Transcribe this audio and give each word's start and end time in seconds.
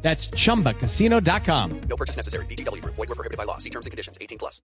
That's 0.00 0.30
chumbacasino.com. 0.30 1.80
No 1.88 1.96
purchase 1.96 2.16
necessary. 2.16 2.46
BGW. 2.46 2.82
Void 2.84 2.96
were 2.96 3.06
prohibited 3.14 3.36
by 3.36 3.44
law. 3.44 3.58
See 3.58 3.70
terms 3.70 3.84
and 3.84 3.90
conditions. 3.90 4.16
18 4.20 4.38
plus. 4.38 4.62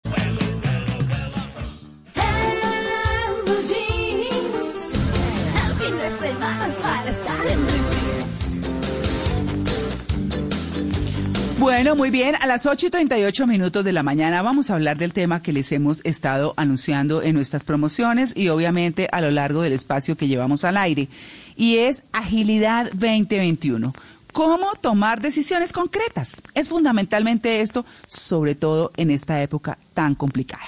Bueno, 11.59 11.97
muy 11.97 12.11
bien. 12.11 12.37
A 12.41 12.47
las 12.47 12.67
8 12.67 12.87
y 12.87 12.91
38 12.91 13.47
minutos 13.49 13.85
de 13.85 13.93
la 13.93 14.05
mañana 14.05 14.43
vamos 14.43 14.71
a 14.71 14.75
hablar 14.75 14.97
del 14.97 15.13
tema 15.13 15.43
que 15.43 15.53
les 15.53 15.73
hemos 15.73 16.01
estado 16.05 16.55
anunciando 16.57 17.21
en 17.21 17.35
nuestras 17.35 17.65
promociones 17.65 18.33
y 18.37 18.49
obviamente 18.49 19.09
a 19.11 19.21
lo 19.21 19.33
largo 19.33 19.63
del 19.63 19.73
espacio 19.73 20.17
que 20.17 20.29
llevamos 20.29 20.65
al 20.65 20.77
aire. 20.77 21.09
Y 21.57 21.79
es 21.79 22.05
Agilidad 22.13 22.91
2021. 22.93 23.93
¿Cómo 24.39 24.71
tomar 24.81 25.21
decisiones 25.21 25.73
concretas? 25.73 26.41
Es 26.55 26.69
fundamentalmente 26.69 27.61
esto, 27.61 27.85
sobre 28.07 28.55
todo 28.55 28.93
en 28.97 29.11
esta 29.11 29.43
época 29.43 29.79
tan 29.95 30.15
complicada. 30.15 30.63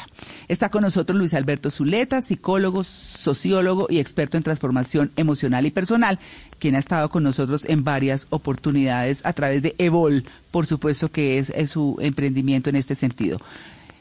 Está 0.48 0.70
con 0.70 0.82
nosotros 0.82 1.16
Luis 1.16 1.34
Alberto 1.34 1.70
Zuleta, 1.70 2.20
psicólogo, 2.20 2.82
sociólogo 2.82 3.86
y 3.88 4.00
experto 4.00 4.36
en 4.36 4.42
transformación 4.42 5.12
emocional 5.14 5.66
y 5.66 5.70
personal, 5.70 6.18
quien 6.58 6.74
ha 6.74 6.80
estado 6.80 7.10
con 7.10 7.22
nosotros 7.22 7.64
en 7.64 7.84
varias 7.84 8.26
oportunidades 8.30 9.24
a 9.24 9.34
través 9.34 9.62
de 9.62 9.76
Evol, 9.78 10.24
por 10.50 10.66
supuesto 10.66 11.12
que 11.12 11.38
es, 11.38 11.50
es 11.50 11.70
su 11.70 11.96
emprendimiento 12.00 12.70
en 12.70 12.74
este 12.74 12.96
sentido. 12.96 13.38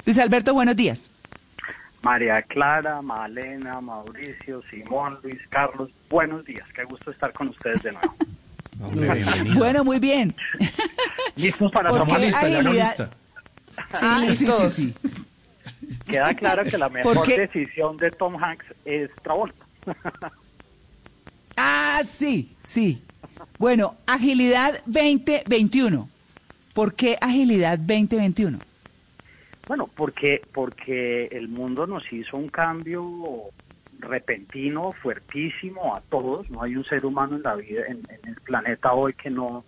Luis 0.04 0.18
Alberto, 0.18 0.56
buenos 0.56 0.78
días. 0.78 1.12
María 2.02 2.42
Clara, 2.42 3.04
Malena, 3.04 3.80
Mauricio, 3.82 4.64
Simón, 4.72 5.20
Luis 5.22 5.38
Carlos, 5.50 5.92
buenos 6.10 6.44
días. 6.44 6.68
Qué 6.74 6.86
gusto 6.86 7.12
estar 7.12 7.32
con 7.34 7.50
ustedes 7.50 7.84
de 7.84 7.92
nuevo. 7.92 8.16
Bueno, 9.56 9.84
muy 9.84 10.00
bien. 10.00 10.36
¿Listos 11.36 11.72
para 11.72 11.90
¿Por 11.90 12.00
tomar 12.00 12.20
lista? 12.22 12.42
agilidad? 12.42 13.12
Ah, 13.94 14.22
Sí, 14.28 14.36
sí, 14.36 14.46
listos. 14.46 14.74
sí, 14.74 14.96
sí. 15.04 15.96
Queda 16.08 16.34
claro 16.36 16.64
que 16.64 16.78
la 16.78 16.90
mejor 16.90 17.26
decisión 17.28 17.98
de 17.98 18.12
Tom 18.12 18.42
Hanks 18.42 18.66
es 18.86 19.10
Travolta. 19.24 19.66
Ah, 21.62 22.02
sí, 22.10 22.56
sí. 22.64 23.02
Bueno, 23.58 23.96
agilidad 24.06 24.82
2021. 24.86 26.08
¿Por 26.74 26.94
qué 26.94 27.18
agilidad 27.20 27.78
2021? 27.78 28.58
Bueno, 29.68 29.90
porque, 29.94 30.42
porque 30.54 31.26
el 31.26 31.50
mundo 31.50 31.86
nos 31.86 32.12
hizo 32.14 32.38
un 32.38 32.48
cambio 32.48 33.04
repentino, 34.00 34.92
fuertísimo 34.92 35.96
a 35.96 36.02
todos. 36.02 36.50
No 36.50 36.64
hay 36.64 36.76
un 36.76 36.86
ser 36.86 37.06
humano 37.06 37.36
en 37.36 37.44
la 37.44 37.56
vida, 37.56 37.84
en, 37.88 38.02
el 38.26 38.36
planeta 38.42 38.94
hoy 38.94 39.14
que 39.14 39.30
no 39.30 39.64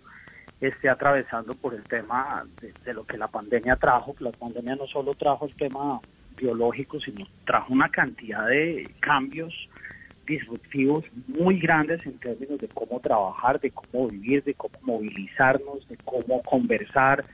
esté 0.60 0.88
atravesando 0.88 1.54
por 1.54 1.74
el 1.74 1.82
tema 1.82 2.44
de 2.84 2.94
lo 2.94 3.04
que 3.04 3.18
la 3.18 3.28
pandemia 3.28 3.76
trajo. 3.76 4.14
La 4.20 4.32
pandemia 4.32 4.76
no 4.76 4.86
solo 4.86 5.12
trajo 5.14 5.46
el 5.46 5.54
tema 5.54 6.00
biológico, 6.36 7.00
sino 7.00 7.26
trajo 7.44 7.72
una 7.72 7.88
cantidad 7.88 8.46
de 8.46 8.88
cambios 9.00 9.52
disruptivos 10.26 11.04
muy 11.26 11.58
grandes 11.58 12.04
en 12.06 12.18
términos 12.18 12.58
de 12.58 12.68
cómo 12.68 13.00
trabajar, 13.00 13.60
de 13.60 13.70
cómo 13.70 14.08
vivir, 14.08 14.42
de 14.44 14.54
cómo 14.54 14.74
movilizarnos, 14.82 15.86
de 15.88 15.96
cómo 16.04 16.42
conversar, 16.42 17.24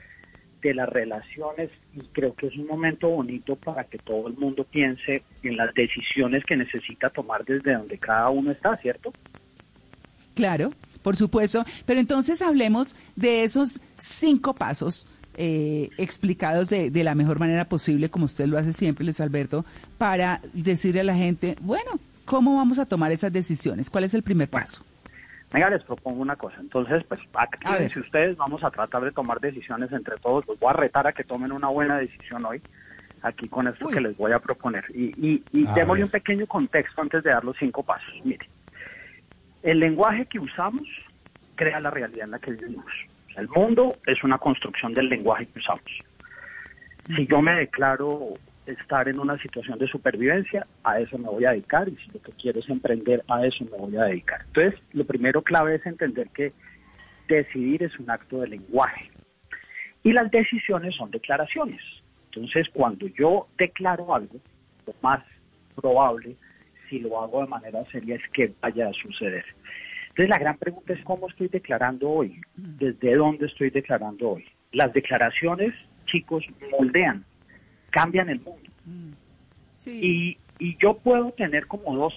de 0.62 0.74
las 0.74 0.88
relaciones 0.88 1.70
y 1.94 2.00
creo 2.12 2.34
que 2.34 2.48
es 2.48 2.56
un 2.56 2.66
momento 2.66 3.08
bonito 3.08 3.56
para 3.56 3.84
que 3.84 3.98
todo 3.98 4.28
el 4.28 4.34
mundo 4.34 4.64
piense 4.64 5.22
en 5.42 5.56
las 5.56 5.72
decisiones 5.74 6.44
que 6.44 6.56
necesita 6.56 7.10
tomar 7.10 7.44
desde 7.44 7.74
donde 7.74 7.98
cada 7.98 8.30
uno 8.30 8.50
está, 8.52 8.76
¿cierto? 8.78 9.12
Claro, 10.34 10.70
por 11.02 11.16
supuesto. 11.16 11.64
Pero 11.86 12.00
entonces 12.00 12.42
hablemos 12.42 12.94
de 13.16 13.44
esos 13.44 13.80
cinco 13.96 14.54
pasos 14.54 15.06
eh, 15.36 15.91
explicados 15.98 16.69
de, 16.69 16.90
de 16.90 17.04
la 17.04 17.14
mejor 17.14 17.38
manera 17.38 17.64
posible, 17.64 18.08
como 18.08 18.26
usted 18.26 18.46
lo 18.46 18.58
hace 18.58 18.72
siempre, 18.72 19.04
Luis 19.04 19.20
Alberto, 19.20 19.64
para 19.96 20.40
decirle 20.52 21.00
a 21.00 21.04
la 21.04 21.14
gente, 21.14 21.56
bueno, 21.60 21.98
¿cómo 22.25 22.56
vamos 22.56 22.78
a 22.78 22.86
tomar 22.86 23.12
esas 23.12 23.32
decisiones? 23.32 23.90
¿Cuál 23.90 24.04
es 24.04 24.14
el 24.14 24.22
primer 24.22 24.48
paso? 24.48 24.82
Venga, 25.53 25.70
les 25.70 25.82
propongo 25.82 26.20
una 26.20 26.36
cosa. 26.36 26.56
Entonces, 26.60 27.04
pues, 27.09 27.20
actívense 27.34 28.00
ustedes, 28.00 28.36
vamos 28.36 28.62
a 28.62 28.70
tratar 28.70 29.03
de 29.03 29.12
tomar 29.12 29.41
decisiones 29.41 29.91
entre 29.92 30.16
todos. 30.16 30.47
Los 30.47 30.59
voy 30.59 30.70
a 30.70 30.75
retar 30.75 31.06
a 31.06 31.12
que 31.12 31.25
tomen 31.25 31.53
una 31.53 31.69
buena 31.69 31.98
decisión 31.98 32.44
hoy, 32.44 32.60
aquí 33.22 33.48
con 33.48 33.66
esto 33.66 33.87
Uy. 33.87 33.94
que 33.94 34.00
les 34.00 34.16
voy 34.16 34.32
a 34.32 34.38
proponer. 34.38 34.84
Y, 34.94 35.06
y, 35.16 35.42
y 35.53 35.66
démosle 35.75 36.03
ver. 36.03 36.04
un 36.04 36.10
pequeño 36.10 36.47
contexto 36.47 37.00
antes 37.00 37.22
de 37.22 37.31
dar 37.31 37.44
los 37.44 37.56
cinco 37.56 37.82
pasos. 37.82 38.12
Mire, 38.25 38.47
el 39.62 39.81
lenguaje 39.81 40.26
que 40.26 40.38
usamos 40.38 40.82
crea 41.54 41.81
la 41.81 41.91
realidad 41.91 42.25
en 42.25 42.31
la 42.32 42.38
que 42.38 42.53
vivimos. 42.53 42.87
O 43.28 43.32
sea, 43.32 43.42
el 43.42 43.48
mundo 43.48 43.97
es 44.06 44.22
una 44.22 44.37
construcción 44.38 44.92
del 44.92 45.08
lenguaje 45.08 45.47
que 45.47 45.58
usamos. 45.58 45.98
Si 47.16 47.26
yo 47.26 47.41
me 47.41 47.54
declaro 47.54 48.34
estar 48.69 49.09
en 49.09 49.19
una 49.19 49.39
situación 49.39 49.79
de 49.79 49.87
supervivencia, 49.87 50.67
a 50.84 51.01
eso 51.01 51.19
me 51.19 51.29
voy 51.29 51.45
a 51.45 51.51
dedicar 51.51 51.89
y 51.89 51.97
si 51.97 52.11
lo 52.12 52.21
que 52.21 52.33
quiero 52.33 52.61
es 52.61 52.69
emprender, 52.69 53.25
a 53.29 53.45
eso 53.45 53.65
me 53.65 53.77
voy 53.77 53.97
a 53.97 54.05
dedicar. 54.05 54.43
Entonces, 54.47 54.81
lo 54.93 55.05
primero 55.05 55.43
clave 55.43 55.77
es 55.77 55.87
entender 55.87 56.29
que 56.31 56.53
decidir 57.29 57.83
es 57.83 57.99
un 57.99 58.11
acto 58.11 58.41
de 58.41 58.49
lenguaje 58.49 59.11
y 60.03 60.12
las 60.12 60.31
decisiones 60.31 60.95
son 60.95 61.11
declaraciones. 61.11 61.81
Entonces, 62.27 62.69
cuando 62.73 63.06
yo 63.09 63.49
declaro 63.59 64.15
algo, 64.15 64.39
lo 64.87 64.95
más 65.03 65.25
probable, 65.75 66.37
si 66.89 67.00
lo 67.00 67.21
hago 67.21 67.43
de 67.43 67.49
manera 67.49 67.85
seria, 67.91 68.17
es 68.17 68.23
que 68.33 68.53
vaya 68.61 68.89
a 68.89 68.93
suceder. 68.93 69.45
Entonces, 70.09 70.29
la 70.29 70.39
gran 70.39 70.56
pregunta 70.59 70.93
es 70.93 71.05
cómo 71.05 71.29
estoy 71.29 71.49
declarando 71.49 72.09
hoy, 72.09 72.41
desde 72.56 73.15
dónde 73.15 73.47
estoy 73.47 73.71
declarando 73.71 74.31
hoy. 74.31 74.45
Las 74.73 74.93
declaraciones, 74.93 75.75
chicos, 76.06 76.45
moldean, 76.71 77.25
cambian 78.00 78.28
el 78.28 78.41
mundo. 78.41 78.70
Sí. 79.76 80.38
Y, 80.59 80.64
y 80.64 80.76
yo 80.78 80.94
puedo 80.98 81.31
tener 81.32 81.66
como 81.66 81.97
dos, 81.97 82.14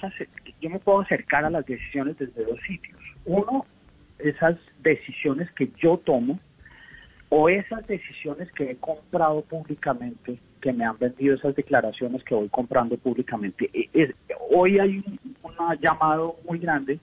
yo 0.59 0.69
me 0.69 0.79
puedo 0.79 1.01
acercar 1.01 1.45
a 1.45 1.49
las 1.49 1.65
decisiones 1.65 2.17
desde 2.17 2.43
dos 2.43 2.59
sitios. 2.67 2.99
Uno, 3.25 3.65
esas 4.19 4.57
decisiones 4.81 5.49
que 5.51 5.69
yo 5.81 5.97
tomo 5.97 6.39
o 7.29 7.47
esas 7.49 7.85
decisiones 7.87 8.51
que 8.53 8.71
he 8.71 8.75
comprado 8.77 9.41
públicamente, 9.43 10.37
que 10.59 10.73
me 10.73 10.83
han 10.85 10.97
vendido 10.97 11.35
esas 11.35 11.55
declaraciones 11.55 12.23
que 12.23 12.35
voy 12.35 12.49
comprando 12.49 12.97
públicamente. 12.97 13.69
E- 13.73 14.13
hoy 14.49 14.79
hay 14.79 14.97
un 14.97 15.19
un 15.43 15.77
llamado 15.79 16.37
muy 16.47 16.59
grande 16.59 16.99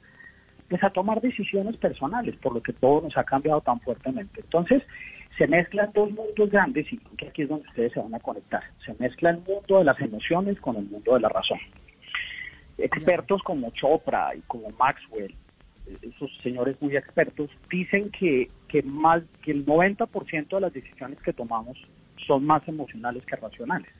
pues 0.69 0.83
a 0.85 0.91
tomar 0.91 1.21
decisiones 1.23 1.77
personales, 1.79 2.37
por 2.37 2.53
lo 2.53 2.63
que 2.63 2.75
todo 2.75 3.01
nos 3.01 3.17
ha 3.17 3.25
cambiado 3.25 3.63
tan 3.63 3.81
fuertemente. 3.81 4.41
Entonces, 4.43 4.83
se 5.39 5.47
mezclan 5.47 5.91
dos 5.95 6.11
mundos 6.11 6.51
grandes 6.51 6.93
y 6.93 6.99
creo 6.99 7.17
que 7.17 7.29
aquí 7.29 7.43
es 7.43 7.49
donde 7.49 7.69
ustedes 7.69 7.93
se 7.93 8.01
van 8.01 8.15
a 8.15 8.19
conectar. 8.19 8.63
Se 8.85 8.93
mezcla 8.99 9.31
el 9.31 9.39
mundo 9.39 9.79
de 9.79 9.85
las 9.85 9.99
emociones 10.01 10.61
con 10.61 10.77
el 10.77 10.85
mundo 10.85 11.15
de 11.15 11.21
la 11.21 11.29
razón. 11.29 11.59
Expertos 12.77 13.43
como 13.45 13.71
Chopra 13.71 14.35
y 14.35 14.41
como 14.43 14.69
Maxwell, 14.71 15.35
esos 16.03 16.37
señores 16.43 16.77
muy 16.83 16.97
expertos, 16.97 17.51
dicen 17.71 18.11
que, 18.11 18.51
que 18.67 18.83
más 18.83 19.23
que 19.43 19.53
el 19.53 19.65
90% 19.65 20.49
de 20.49 20.61
las 20.61 20.73
decisiones 20.73 21.21
que 21.21 21.33
tomamos 21.33 21.79
son 22.27 22.45
más 22.45 22.67
emocionales 22.67 23.25
que 23.25 23.37
racionales. 23.37 23.91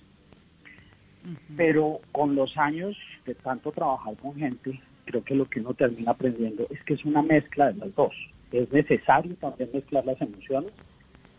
Pero 1.57 2.01
con 2.11 2.35
los 2.35 2.57
años 2.59 2.97
de 3.27 3.35
tanto 3.37 3.71
trabajar 3.71 4.17
con 4.17 4.35
gente, 4.35 4.81
creo 5.05 5.23
que 5.23 5.35
lo 5.35 5.45
que 5.45 5.61
uno 5.61 5.75
termina 5.75 6.13
aprendiendo 6.13 6.67
es 6.71 6.83
que 6.83 6.95
es 6.95 7.05
una 7.05 7.23
mezcla 7.23 7.73
de 7.73 7.75
las 7.75 7.95
dos. 7.95 8.15
Es 8.51 8.73
necesario 8.73 9.35
también 9.37 9.71
mezclar 9.73 10.05
las 10.05 10.21
emociones 10.21 10.73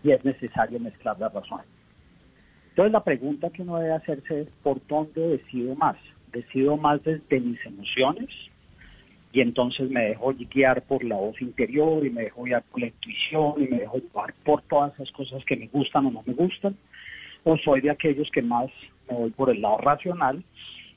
y 0.04 0.12
es 0.12 0.24
necesario 0.24 0.80
mezclar 0.80 1.20
la 1.20 1.30
razón. 1.30 1.62
Entonces 2.70 2.94
la 2.94 3.04
pregunta 3.04 3.50
que 3.50 3.62
uno 3.62 3.78
debe 3.78 3.94
hacerse 3.94 4.42
es 4.42 4.48
¿por 4.64 4.80
dónde 4.88 5.22
decido 5.22 5.76
más? 5.76 5.98
¿Decido 6.32 6.78
más 6.78 7.04
desde 7.04 7.40
mis 7.40 7.64
emociones? 7.66 8.30
Y 9.32 9.42
entonces 9.42 9.90
me 9.90 10.06
dejo 10.06 10.34
guiar 10.34 10.82
por 10.84 11.04
la 11.04 11.16
voz 11.16 11.40
interior 11.42 12.06
y 12.06 12.10
me 12.10 12.24
dejo 12.24 12.44
guiar 12.44 12.64
por 12.64 12.82
la 12.82 12.88
intuición 12.88 13.54
y 13.58 13.68
me 13.68 13.80
dejo 13.80 13.98
llevar 13.98 14.34
por 14.44 14.62
todas 14.64 14.94
esas 14.94 15.12
cosas 15.12 15.44
que 15.46 15.56
me 15.56 15.68
gustan 15.68 16.08
o 16.08 16.12
no 16.12 16.24
me 16.26 16.34
gustan. 16.34 16.76
O 17.44 17.58
soy 17.58 17.82
de 17.82 17.92
aquellos 17.92 18.30
que 18.32 18.42
más 18.42 18.70
me 19.10 19.18
voy 19.18 19.30
por 19.32 19.50
el 19.50 19.62
lado 19.62 19.78
racional 19.78 20.44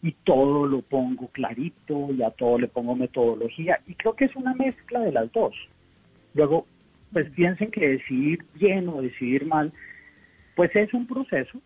y 0.02 0.12
todo 0.25 0.66
lo 0.66 0.82
pongo 0.82 1.28
clarito 1.28 2.08
y 2.12 2.22
a 2.22 2.31
todo 2.31 2.58
le 2.58 2.69
pongo 2.69 2.96
metodología. 2.96 3.81
Y 3.87 3.94
creo 3.94 4.14
que 4.14 4.25
es 4.25 4.34
una 4.34 4.55
mezcla 4.55 5.00
de 5.00 5.12
las 5.12 5.31
dos. 5.32 5.55
Luego, 6.34 6.66
pues 7.12 7.31
piensen 7.31 7.70
que 7.70 7.88
decidir 7.88 8.44
bien 8.55 8.88
o 8.88 9.03
decidir 9.03 9.47
mal, 9.47 9.73
pues 10.55 10.75
es 10.76 10.93
un 10.94 11.06
proceso 11.06 11.61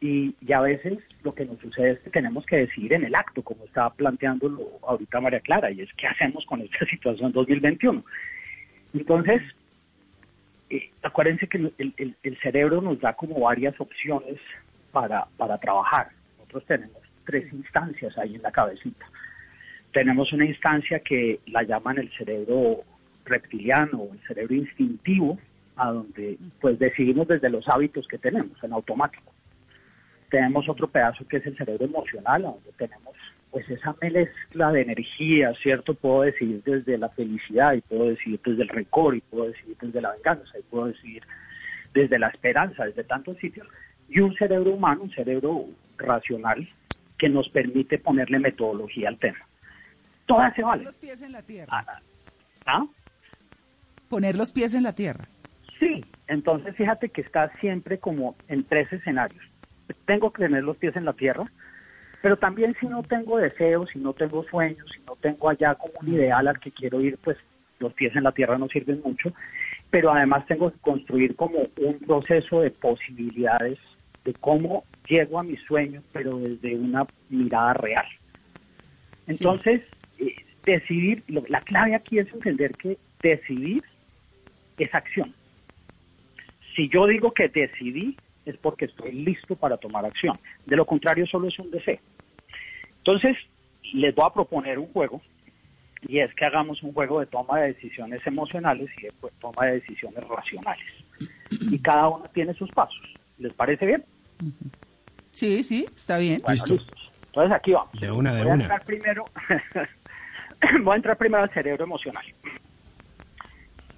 Y, 0.00 0.34
y 0.40 0.52
a 0.52 0.60
veces 0.62 0.98
lo 1.24 1.34
que 1.34 1.44
nos 1.46 1.58
sucede 1.60 1.92
es 1.92 2.00
que 2.00 2.10
tenemos 2.10 2.46
que 2.46 2.56
decidir 2.58 2.92
en 2.94 3.04
el 3.04 3.14
acto, 3.14 3.42
como 3.42 3.64
estaba 3.66 3.90
planteando 3.94 4.46
ahorita 4.82 5.20
María 5.20 5.40
Clara, 5.40 5.70
y 5.70 5.82
es 5.82 5.90
qué 5.94 6.06
hacemos 6.08 6.44
con 6.46 6.60
esta 6.62 6.86
situación 6.90 7.32
2021. 7.32 8.04
Entonces, 8.94 9.42
eh, 10.70 10.90
acuérdense 11.02 11.48
que 11.48 11.58
el, 11.58 11.94
el- 11.96 12.16
el 12.22 12.38
cerebro 12.40 12.80
nos 12.80 13.00
da 13.00 13.14
como 13.14 13.40
varias 13.40 13.78
opciones 13.80 14.38
para, 14.92 15.26
para 15.36 15.58
trabajar. 15.58 16.08
Nosotros 16.38 16.64
tenemos 16.66 16.98
tres 17.26 17.52
instancias 17.52 18.16
ahí 18.18 18.36
en 18.36 18.42
la 18.42 18.52
cabecita. 18.52 19.06
Tenemos 19.92 20.32
una 20.32 20.46
instancia 20.46 21.00
que 21.00 21.40
la 21.46 21.62
llaman 21.64 21.98
el 21.98 22.10
cerebro 22.16 22.84
reptiliano 23.24 23.98
o 23.98 24.12
el 24.12 24.20
cerebro 24.26 24.54
instintivo, 24.54 25.38
a 25.76 25.92
donde 25.92 26.38
pues 26.60 26.78
decidimos 26.78 27.28
desde 27.28 27.48
los 27.48 27.68
hábitos 27.68 28.06
que 28.06 28.18
tenemos 28.18 28.62
en 28.62 28.72
automático. 28.72 29.32
Tenemos 30.28 30.68
otro 30.68 30.88
pedazo 30.88 31.26
que 31.26 31.38
es 31.38 31.46
el 31.46 31.56
cerebro 31.56 31.86
emocional, 31.86 32.44
a 32.44 32.48
donde 32.48 32.72
tenemos 32.76 33.14
pues 33.50 33.68
esa 33.68 33.96
mezcla 34.00 34.70
de 34.70 34.82
energía, 34.82 35.52
¿cierto? 35.60 35.94
Puedo 35.94 36.22
decidir 36.22 36.62
desde 36.64 36.96
la 36.98 37.08
felicidad 37.08 37.72
y 37.72 37.80
puedo 37.80 38.10
decidir 38.10 38.40
desde 38.44 38.62
el 38.62 38.68
rencor 38.68 39.16
y 39.16 39.20
puedo 39.22 39.48
decidir 39.48 39.76
desde 39.80 40.00
la 40.00 40.12
venganza 40.12 40.58
y 40.58 40.62
puedo 40.62 40.86
decidir 40.86 41.22
desde 41.92 42.18
la 42.18 42.28
esperanza, 42.28 42.84
desde 42.84 43.02
tantos 43.04 43.36
sitios. 43.38 43.66
Y 44.08 44.20
un 44.20 44.34
cerebro 44.36 44.72
humano, 44.72 45.02
un 45.02 45.10
cerebro 45.10 45.66
racional 45.98 46.68
que 47.18 47.28
nos 47.28 47.48
permite 47.48 47.98
ponerle 47.98 48.38
metodología 48.38 49.08
al 49.08 49.18
tema. 49.18 49.38
Todas 50.26 50.54
se 50.54 50.62
valen. 50.62 50.84
Los 50.84 50.94
pies 50.96 51.22
en 51.22 51.32
la 51.32 51.42
tierra. 51.42 51.68
Ah, 51.70 52.00
¿Ah? 52.66 52.86
Poner 54.10 54.34
los 54.36 54.52
pies 54.52 54.74
en 54.74 54.82
la 54.82 54.92
tierra. 54.92 55.28
Sí, 55.78 56.04
entonces 56.26 56.74
fíjate 56.76 57.08
que 57.10 57.20
está 57.20 57.50
siempre 57.60 57.98
como 57.98 58.34
en 58.48 58.64
tres 58.64 58.92
escenarios. 58.92 59.42
Tengo 60.04 60.32
que 60.32 60.42
tener 60.42 60.64
los 60.64 60.76
pies 60.76 60.96
en 60.96 61.04
la 61.04 61.12
tierra, 61.12 61.50
pero 62.20 62.36
también 62.36 62.74
si 62.80 62.86
no 62.86 63.04
tengo 63.04 63.38
deseos, 63.38 63.88
si 63.92 64.00
no 64.00 64.12
tengo 64.12 64.42
sueños, 64.44 64.90
si 64.94 65.00
no 65.04 65.14
tengo 65.16 65.48
allá 65.48 65.76
como 65.76 65.94
un 66.00 66.08
ideal 66.12 66.48
al 66.48 66.58
que 66.58 66.72
quiero 66.72 67.00
ir, 67.00 67.18
pues 67.18 67.36
los 67.78 67.94
pies 67.94 68.14
en 68.16 68.24
la 68.24 68.32
tierra 68.32 68.58
no 68.58 68.66
sirven 68.68 69.00
mucho. 69.04 69.32
Pero 69.90 70.12
además 70.12 70.44
tengo 70.46 70.72
que 70.72 70.78
construir 70.80 71.36
como 71.36 71.68
un 71.76 71.98
proceso 72.00 72.60
de 72.62 72.72
posibilidades 72.72 73.78
de 74.24 74.34
cómo 74.34 74.84
llego 75.08 75.38
a 75.38 75.44
mis 75.44 75.60
sueños, 75.62 76.02
pero 76.12 76.36
desde 76.38 76.74
una 76.76 77.06
mirada 77.28 77.74
real. 77.74 78.06
Entonces, 79.28 79.82
eh, 80.18 80.34
decidir, 80.66 81.22
lo- 81.28 81.44
la 81.48 81.62
clave 81.62 81.94
aquí 81.94 82.18
es 82.18 82.32
entender 82.32 82.74
que 82.74 82.98
decidir 83.22 83.82
es 84.84 84.94
acción. 84.94 85.34
Si 86.74 86.88
yo 86.88 87.06
digo 87.06 87.32
que 87.32 87.48
decidí, 87.48 88.16
es 88.46 88.56
porque 88.56 88.86
estoy 88.86 89.12
listo 89.12 89.56
para 89.56 89.76
tomar 89.76 90.04
acción. 90.04 90.38
De 90.66 90.76
lo 90.76 90.84
contrario, 90.86 91.26
solo 91.26 91.48
es 91.48 91.58
un 91.58 91.70
deseo. 91.70 91.98
Entonces, 92.98 93.36
les 93.92 94.14
voy 94.14 94.26
a 94.26 94.32
proponer 94.32 94.78
un 94.78 94.86
juego, 94.92 95.20
y 96.08 96.20
es 96.20 96.32
que 96.34 96.44
hagamos 96.44 96.82
un 96.82 96.92
juego 96.92 97.20
de 97.20 97.26
toma 97.26 97.60
de 97.60 97.68
decisiones 97.74 98.26
emocionales 98.26 98.88
y 98.98 99.02
de 99.02 99.12
pues, 99.20 99.32
toma 99.40 99.66
de 99.66 99.72
decisiones 99.80 100.24
racionales. 100.26 100.86
Y 101.50 101.78
cada 101.80 102.08
uno 102.08 102.24
tiene 102.32 102.54
sus 102.54 102.70
pasos. 102.70 103.00
¿Les 103.38 103.52
parece 103.52 103.86
bien? 103.86 104.04
Sí, 105.32 105.62
sí, 105.62 105.86
está 105.94 106.18
bien. 106.18 106.40
Bueno, 106.40 106.52
Listo. 106.54 106.74
listos. 106.74 107.10
Entonces 107.26 107.54
aquí 107.54 107.72
vamos. 107.72 107.92
De 108.00 108.10
una, 108.10 108.34
de 108.34 108.42
voy 108.42 108.50
a 108.50 108.54
una. 108.54 108.64
entrar 108.64 108.84
primero, 108.84 109.24
voy 110.82 110.92
a 110.92 110.96
entrar 110.96 111.16
primero 111.16 111.42
al 111.44 111.50
cerebro 111.50 111.84
emocional. 111.84 112.24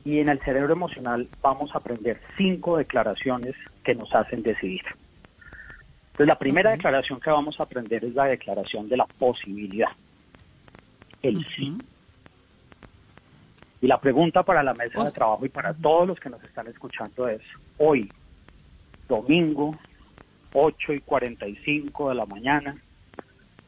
Y 0.04 0.18
en 0.18 0.28
el 0.28 0.40
cerebro 0.40 0.72
emocional 0.72 1.28
vamos 1.40 1.74
a 1.74 1.78
aprender 1.78 2.20
cinco 2.36 2.76
declaraciones 2.76 3.54
que 3.84 3.94
nos 3.94 4.12
hacen 4.14 4.42
decidir. 4.42 4.82
Entonces 6.12 6.26
la 6.26 6.38
primera 6.38 6.70
declaración 6.70 7.20
que 7.20 7.30
vamos 7.30 7.58
a 7.58 7.62
aprender 7.62 8.04
es 8.04 8.14
la 8.14 8.24
declaración 8.24 8.88
de 8.88 8.96
la 8.96 9.06
posibilidad. 9.06 9.90
El 11.22 11.44
sí. 11.46 11.76
Y 13.80 13.86
la 13.86 14.00
pregunta 14.00 14.42
para 14.42 14.62
la 14.62 14.74
mesa 14.74 15.04
de 15.04 15.10
trabajo 15.10 15.44
y 15.46 15.48
para 15.48 15.72
todos 15.72 16.06
los 16.06 16.20
que 16.20 16.30
nos 16.30 16.42
están 16.44 16.66
escuchando 16.68 17.28
es, 17.28 17.40
hoy, 17.78 18.08
domingo, 19.08 19.74
8 20.52 20.92
y 20.92 20.98
45 21.00 22.10
de 22.10 22.14
la 22.14 22.26
mañana, 22.26 22.76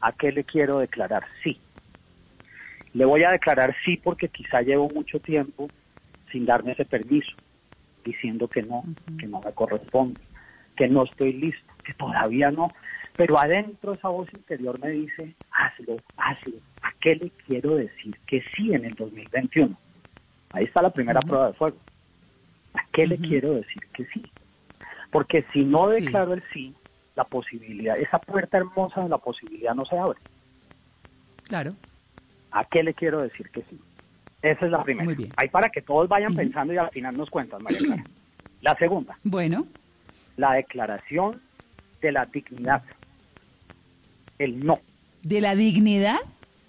¿a 0.01 0.11
qué 0.11 0.31
le 0.31 0.43
quiero 0.43 0.79
declarar 0.79 1.25
sí? 1.43 1.59
Le 2.93 3.05
voy 3.05 3.23
a 3.23 3.31
declarar 3.31 3.75
sí 3.83 3.97
porque 3.97 4.29
quizá 4.29 4.61
llevo 4.61 4.87
mucho 4.89 5.19
tiempo 5.19 5.67
sin 6.31 6.45
darme 6.45 6.73
ese 6.73 6.85
permiso, 6.85 7.35
diciendo 8.03 8.47
que 8.47 8.63
no, 8.63 8.83
que 9.19 9.27
no 9.27 9.41
me 9.41 9.53
corresponde, 9.53 10.21
que 10.75 10.87
no 10.87 11.03
estoy 11.03 11.33
listo, 11.33 11.73
que 11.83 11.93
todavía 11.93 12.51
no. 12.51 12.73
Pero 13.15 13.39
adentro 13.39 13.93
esa 13.93 14.09
voz 14.09 14.31
interior 14.33 14.77
me 14.79 14.89
dice, 14.89 15.35
hazlo, 15.51 16.01
hazlo. 16.17 16.57
¿A 16.81 16.91
qué 16.99 17.15
le 17.15 17.31
quiero 17.45 17.75
decir 17.75 18.19
que 18.27 18.43
sí 18.55 18.73
en 18.73 18.85
el 18.85 18.95
2021? 18.95 19.77
Ahí 20.51 20.65
está 20.65 20.81
la 20.81 20.91
primera 20.91 21.21
prueba 21.21 21.47
de 21.47 21.53
fuego. 21.53 21.77
¿A 22.73 22.85
qué 22.91 23.07
le 23.07 23.17
quiero 23.17 23.53
decir 23.53 23.83
que 23.93 24.05
sí? 24.07 24.31
Porque 25.11 25.45
si 25.53 25.63
no 25.63 25.89
Sí. 25.93 26.03
declaro 26.03 26.33
el 26.33 26.43
sí, 26.51 26.75
la 27.15 27.23
posibilidad, 27.23 27.97
esa 27.97 28.19
puerta 28.19 28.57
hermosa 28.57 29.01
de 29.01 29.09
la 29.09 29.17
posibilidad 29.17 29.73
no 29.73 29.85
se 29.85 29.97
abre. 29.97 30.19
Claro. 31.47 31.75
¿A 32.51 32.65
qué 32.65 32.83
le 32.83 32.93
quiero 32.93 33.21
decir 33.21 33.49
que 33.51 33.63
sí? 33.63 33.79
Esa 34.45 34.65
es 34.65 34.71
la 34.71 34.83
primera. 34.83 35.05
Muy 35.05 35.15
bien. 35.15 35.31
Ahí 35.37 35.49
para 35.49 35.69
que 35.69 35.81
todos 35.81 36.07
vayan 36.07 36.35
pensando 36.35 36.71
y 36.71 36.77
al 36.77 36.89
final 36.91 37.17
nos 37.17 37.29
cuentan, 37.31 37.63
María 37.63 37.79
Clara. 37.79 38.03
La 38.61 38.75
segunda, 38.75 39.17
Bueno, 39.23 39.65
la 40.37 40.53
declaración 40.53 41.41
de 42.01 42.11
la 42.11 42.25
dignidad. 42.25 42.83
El 44.37 44.63
no, 44.65 44.79
de 45.23 45.41
la 45.41 45.55
dignidad. 45.55 46.17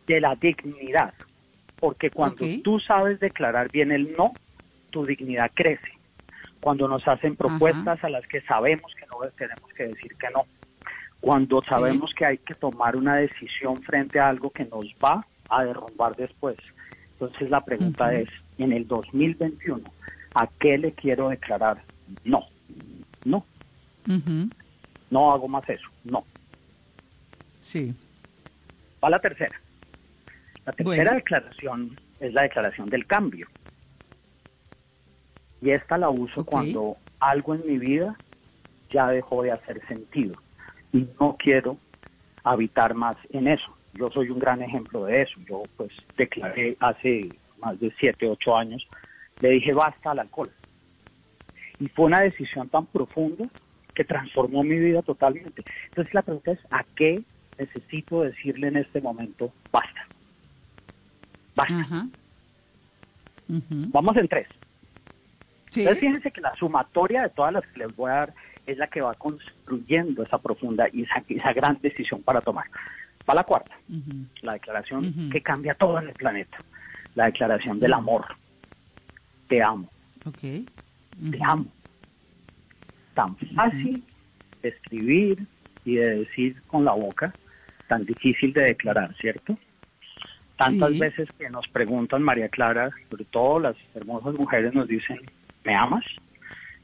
de 0.06 0.20
la 0.20 0.34
dignidad. 0.36 1.12
Porque 1.80 2.10
cuando 2.10 2.44
tú 2.64 2.80
sabes 2.80 3.20
declarar 3.20 3.70
bien 3.70 3.92
el 3.92 4.14
no, 4.16 4.32
tu 4.90 5.04
dignidad 5.04 5.50
crece. 5.52 5.90
Cuando 6.60 6.88
nos 6.88 7.06
hacen 7.06 7.36
propuestas 7.36 8.02
a 8.02 8.08
las 8.08 8.26
que 8.26 8.40
sabemos 8.42 8.90
que 8.98 9.04
no 9.06 9.18
tenemos 9.36 9.70
que 9.76 9.88
decir 9.88 10.14
que 10.16 10.28
no. 10.34 10.46
Cuando 11.20 11.60
Sí. 11.60 11.68
sabemos 11.68 12.14
que 12.14 12.24
hay 12.24 12.38
que 12.38 12.54
tomar 12.54 12.96
una 12.96 13.16
decisión 13.16 13.76
frente 13.82 14.18
a 14.18 14.28
algo 14.28 14.50
que 14.50 14.64
nos 14.64 14.86
va 15.04 15.26
a 15.50 15.64
derrumbar 15.64 16.14
después. 16.16 16.56
Entonces 17.18 17.48
la 17.48 17.64
pregunta 17.64 18.12
es, 18.14 18.28
en 18.58 18.72
el 18.72 18.86
2021, 18.86 19.90
¿a 20.34 20.46
qué 20.60 20.76
le 20.76 20.92
quiero 20.92 21.30
declarar? 21.30 21.82
No, 22.24 22.44
no, 23.24 23.44
no 25.10 25.32
hago 25.32 25.48
más 25.48 25.68
eso, 25.68 25.88
no. 26.04 26.24
Sí. 27.60 27.94
Va 29.02 29.08
la 29.10 29.18
tercera. 29.18 29.58
La 30.66 30.72
tercera 30.72 31.04
Bueno. 31.12 31.14
declaración 31.16 31.98
es 32.20 32.34
la 32.34 32.42
declaración 32.42 32.90
del 32.90 33.06
cambio. 33.06 33.48
Y 35.62 35.70
esta 35.70 35.96
la 35.96 36.10
uso 36.10 36.44
cuando 36.44 36.96
algo 37.18 37.54
en 37.54 37.66
mi 37.66 37.78
vida 37.78 38.20
ya 38.90 39.08
dejó 39.08 39.42
de 39.42 39.52
hacer 39.52 39.84
sentido 39.88 40.36
y 40.92 41.08
no 41.18 41.36
quiero 41.38 41.78
habitar 42.44 42.94
más 42.94 43.16
en 43.30 43.48
eso. 43.48 43.75
Yo 43.96 44.10
soy 44.10 44.30
un 44.30 44.38
gran 44.38 44.62
ejemplo 44.62 45.04
de 45.04 45.22
eso. 45.22 45.40
Yo 45.48 45.62
pues 45.76 45.90
declaré 46.16 46.76
hace 46.80 47.38
más 47.58 47.78
de 47.80 47.92
siete, 47.98 48.28
ocho 48.28 48.56
años, 48.56 48.86
le 49.40 49.50
dije 49.50 49.72
basta 49.72 50.10
al 50.10 50.20
alcohol. 50.20 50.50
Y 51.78 51.88
fue 51.88 52.06
una 52.06 52.20
decisión 52.20 52.68
tan 52.68 52.86
profunda 52.86 53.46
que 53.94 54.04
transformó 54.04 54.62
mi 54.62 54.78
vida 54.78 55.02
totalmente. 55.02 55.64
Entonces 55.88 56.14
la 56.14 56.22
pregunta 56.22 56.52
es, 56.52 56.60
¿a 56.70 56.84
qué 56.94 57.22
necesito 57.58 58.22
decirle 58.22 58.68
en 58.68 58.76
este 58.78 59.00
momento 59.00 59.52
basta? 59.72 60.08
Basta. 61.54 62.06
Vamos 63.48 64.16
en 64.16 64.28
tres. 64.28 64.48
Sí. 65.70 65.80
Entonces 65.80 66.00
fíjense 66.00 66.30
que 66.30 66.40
la 66.40 66.54
sumatoria 66.54 67.22
de 67.22 67.30
todas 67.30 67.52
las 67.52 67.66
que 67.66 67.80
les 67.80 67.96
voy 67.96 68.10
a 68.10 68.14
dar 68.14 68.34
es 68.66 68.76
la 68.78 68.88
que 68.88 69.00
va 69.00 69.14
construyendo 69.14 70.22
esa 70.22 70.38
profunda 70.38 70.88
y 70.92 71.02
esa, 71.02 71.22
esa 71.28 71.52
gran 71.52 71.78
decisión 71.80 72.22
para 72.22 72.40
tomar. 72.40 72.66
Va 73.28 73.34
la 73.34 73.44
cuarta, 73.44 73.74
la 74.42 74.52
declaración 74.54 75.30
que 75.30 75.42
cambia 75.42 75.74
todo 75.74 75.98
en 75.98 76.08
el 76.08 76.14
planeta. 76.14 76.62
La 77.14 77.26
declaración 77.26 77.80
del 77.80 77.92
amor. 77.94 78.24
Te 79.48 79.62
amo, 79.62 79.90
Ok. 80.24 80.40
te 80.40 81.38
amo. 81.42 81.66
Tan 83.14 83.36
fácil 83.54 84.04
de 84.62 84.68
escribir 84.68 85.46
y 85.84 85.96
de 85.96 86.18
decir 86.18 86.62
con 86.66 86.84
la 86.84 86.92
boca, 86.92 87.34
tan 87.88 88.04
difícil 88.04 88.52
de 88.52 88.62
declarar, 88.62 89.14
¿cierto? 89.16 89.56
Tantas 90.56 90.92
Sí. 90.92 90.98
veces 90.98 91.28
que 91.38 91.48
nos 91.50 91.66
preguntan, 91.68 92.22
María 92.22 92.48
Clara, 92.48 92.90
sobre 93.08 93.24
todo 93.26 93.60
las 93.60 93.76
hermosas 93.94 94.34
mujeres 94.34 94.74
nos 94.74 94.88
dicen, 94.88 95.18
¿me 95.64 95.74
amas? 95.74 96.04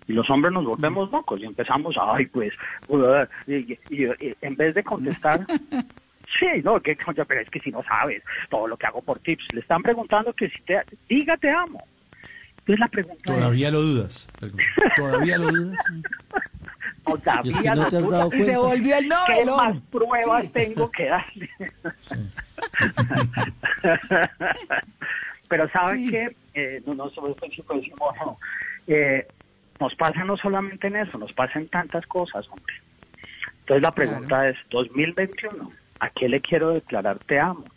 Y 0.06 0.12
los 0.12 0.28
hombres 0.30 0.52
nos 0.52 0.64
volvemos 0.64 1.11
locos 1.11 1.40
y 1.40 1.44
empezamos, 1.44 1.96
ay, 2.00 2.26
pues, 2.26 2.52
uh, 2.88 3.25
y, 3.46 3.54
y- 3.72 3.78
y 3.88 4.37
en 4.40 4.56
vez 4.56 4.75
de 4.75 4.82
contestar, 4.84 5.46
sí, 6.38 6.46
no, 6.62 6.80
que, 6.80 6.96
coño, 6.96 7.24
pero 7.24 7.40
es 7.40 7.50
que 7.50 7.60
si 7.60 7.70
no 7.70 7.82
sabes 7.84 8.22
todo 8.50 8.66
lo 8.66 8.76
que 8.76 8.86
hago 8.86 9.02
por 9.02 9.18
tips, 9.20 9.44
le 9.52 9.60
están 9.60 9.82
preguntando 9.82 10.32
que 10.32 10.48
si 10.48 10.60
te, 10.62 10.80
diga 11.08 11.36
te 11.36 11.50
amo. 11.50 11.86
Entonces 12.60 12.80
la 12.80 12.88
pregunta 12.88 13.32
es, 13.32 13.38
Todavía 13.38 13.70
lo 13.70 13.82
dudas. 13.82 14.28
Todavía 14.96 15.38
lo 15.38 15.50
dudas. 15.50 15.78
Todavía 17.04 17.74
no 17.74 17.88
te 17.88 17.96
has 17.96 18.02
duda. 18.04 18.18
dado 18.18 18.30
Y 18.34 18.42
se 18.42 18.56
volvió 18.56 18.96
el 18.96 19.08
¿Qué 19.26 19.44
Nobel. 19.44 19.56
más 19.56 19.76
pruebas 19.90 20.42
Sí. 20.44 20.48
tengo 20.50 20.90
que 20.90 21.06
darle? 21.06 21.50
Pero 25.48 25.68
¿saben 25.68 26.04
Sí. 26.04 26.10
qué? 26.10 26.36
Eh, 26.54 26.82
no, 26.86 26.94
no, 26.94 27.08
sí 27.10 27.16
puedo 27.16 27.34
decir, 27.80 27.94
bueno, 27.98 28.38
eh, 28.86 29.26
nos 29.80 29.94
pasa 29.96 30.24
no 30.24 30.36
solamente 30.36 30.86
en 30.86 30.96
eso, 30.96 31.18
nos 31.18 31.32
pasa 31.32 31.58
en 31.58 31.68
tantas 31.68 32.06
cosas, 32.06 32.46
hombre. 32.50 32.74
Entonces 33.60 33.82
la 33.82 33.92
pregunta 33.92 34.48
es, 34.48 34.56
2021, 34.70 35.70
¿a 36.02 36.11
qué 36.11 36.28
le 36.28 36.40
quiero 36.40 36.71
declarar 36.71 37.21
te 37.21 37.38
amo? 37.38 37.71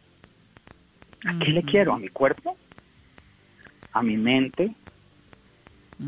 ¿A 1.26 1.38
qué 1.38 1.52
le 1.52 1.62
quiero? 1.62 1.94
¿A 1.94 2.00
mi 2.00 2.10
cuerpo? 2.10 2.58
¿A 3.94 4.02
mi 4.02 4.18
mente? 4.18 4.74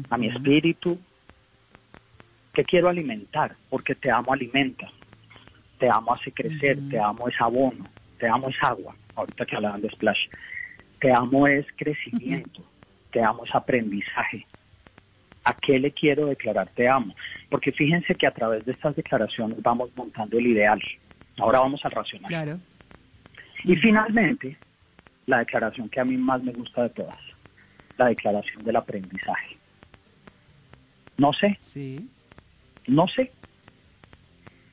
¿A 0.10 0.18
mi 0.18 0.28
espíritu? 0.28 1.00
¿Qué 2.56 2.66
quiero 2.66 2.90
alimentar? 2.90 3.56
Porque 3.70 3.94
te 3.94 4.10
amo 4.10 4.34
alimenta. 4.34 4.90
Te 5.78 5.88
amo 5.90 6.12
hace 6.12 6.32
crecer, 6.32 6.80
te 6.90 7.00
amo 7.00 7.28
es 7.28 7.40
abono, 7.40 7.88
te 8.18 8.28
amo 8.28 8.50
es 8.50 8.58
agua. 8.62 8.96
Ahorita 9.16 9.46
que 9.46 9.56
hablaban 9.56 9.82
de 9.82 9.92
Splash. 9.92 10.28
Te 11.00 11.12
amo 11.12 11.46
es 11.46 11.68
crecimiento, 11.76 12.64
te 13.12 13.22
amo 13.22 13.46
es 13.46 13.54
aprendizaje. 13.54 14.44
¿A 15.44 15.54
qué 15.54 15.78
le 15.78 15.92
quiero 15.92 16.26
declarar 16.26 16.68
te 16.74 16.90
amo? 16.90 17.16
Porque 17.50 17.72
fíjense 17.72 18.16
que 18.16 18.26
a 18.26 18.34
través 18.34 18.66
de 18.66 18.72
estas 18.72 18.96
declaraciones 18.96 19.62
vamos 19.62 19.96
montando 19.96 20.40
el 20.40 20.48
ideal. 20.48 20.82
Ahora 21.40 21.60
vamos 21.60 21.84
al 21.86 21.92
racional. 21.92 22.30
Claro. 22.30 22.60
Y 23.64 23.76
finalmente, 23.76 24.58
la 25.26 25.40
declaración 25.40 25.90
que 25.90 26.00
a 26.00 26.06
mí 26.06 26.18
más 26.18 26.42
me 26.44 26.52
gusta 26.54 26.84
de 26.84 26.90
todas, 26.90 27.20
la 27.98 28.08
declaración 28.08 28.64
del 28.64 28.76
aprendizaje. 28.76 29.58
No 31.18 31.34
sé, 31.34 31.58
Sí. 31.62 32.10
no 32.88 33.08
sé. 33.08 33.32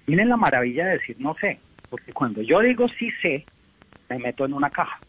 Miren 0.07 0.29
la 0.29 0.37
maravilla 0.37 0.85
de 0.87 0.93
decir 0.93 1.17
no 1.19 1.35
sé, 1.41 1.59
porque 1.89 2.13
cuando 2.13 2.43
yo 2.43 2.61
digo 2.61 2.87
sí 2.89 3.11
sé, 3.23 3.47
me 4.11 4.19
meto 4.19 4.45
en 4.45 4.53
una 4.53 4.71
caja, 4.71 5.01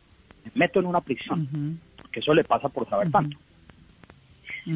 me 0.45 0.51
meto 0.55 0.79
en 0.79 0.85
una 0.85 1.01
prisión, 1.01 1.41
Ujú, 1.41 2.01
porque 2.01 2.21
eso 2.21 2.33
le 2.33 2.45
pasa 2.45 2.69
por 2.69 2.89
saber 2.89 3.12
tanto. 3.12 3.38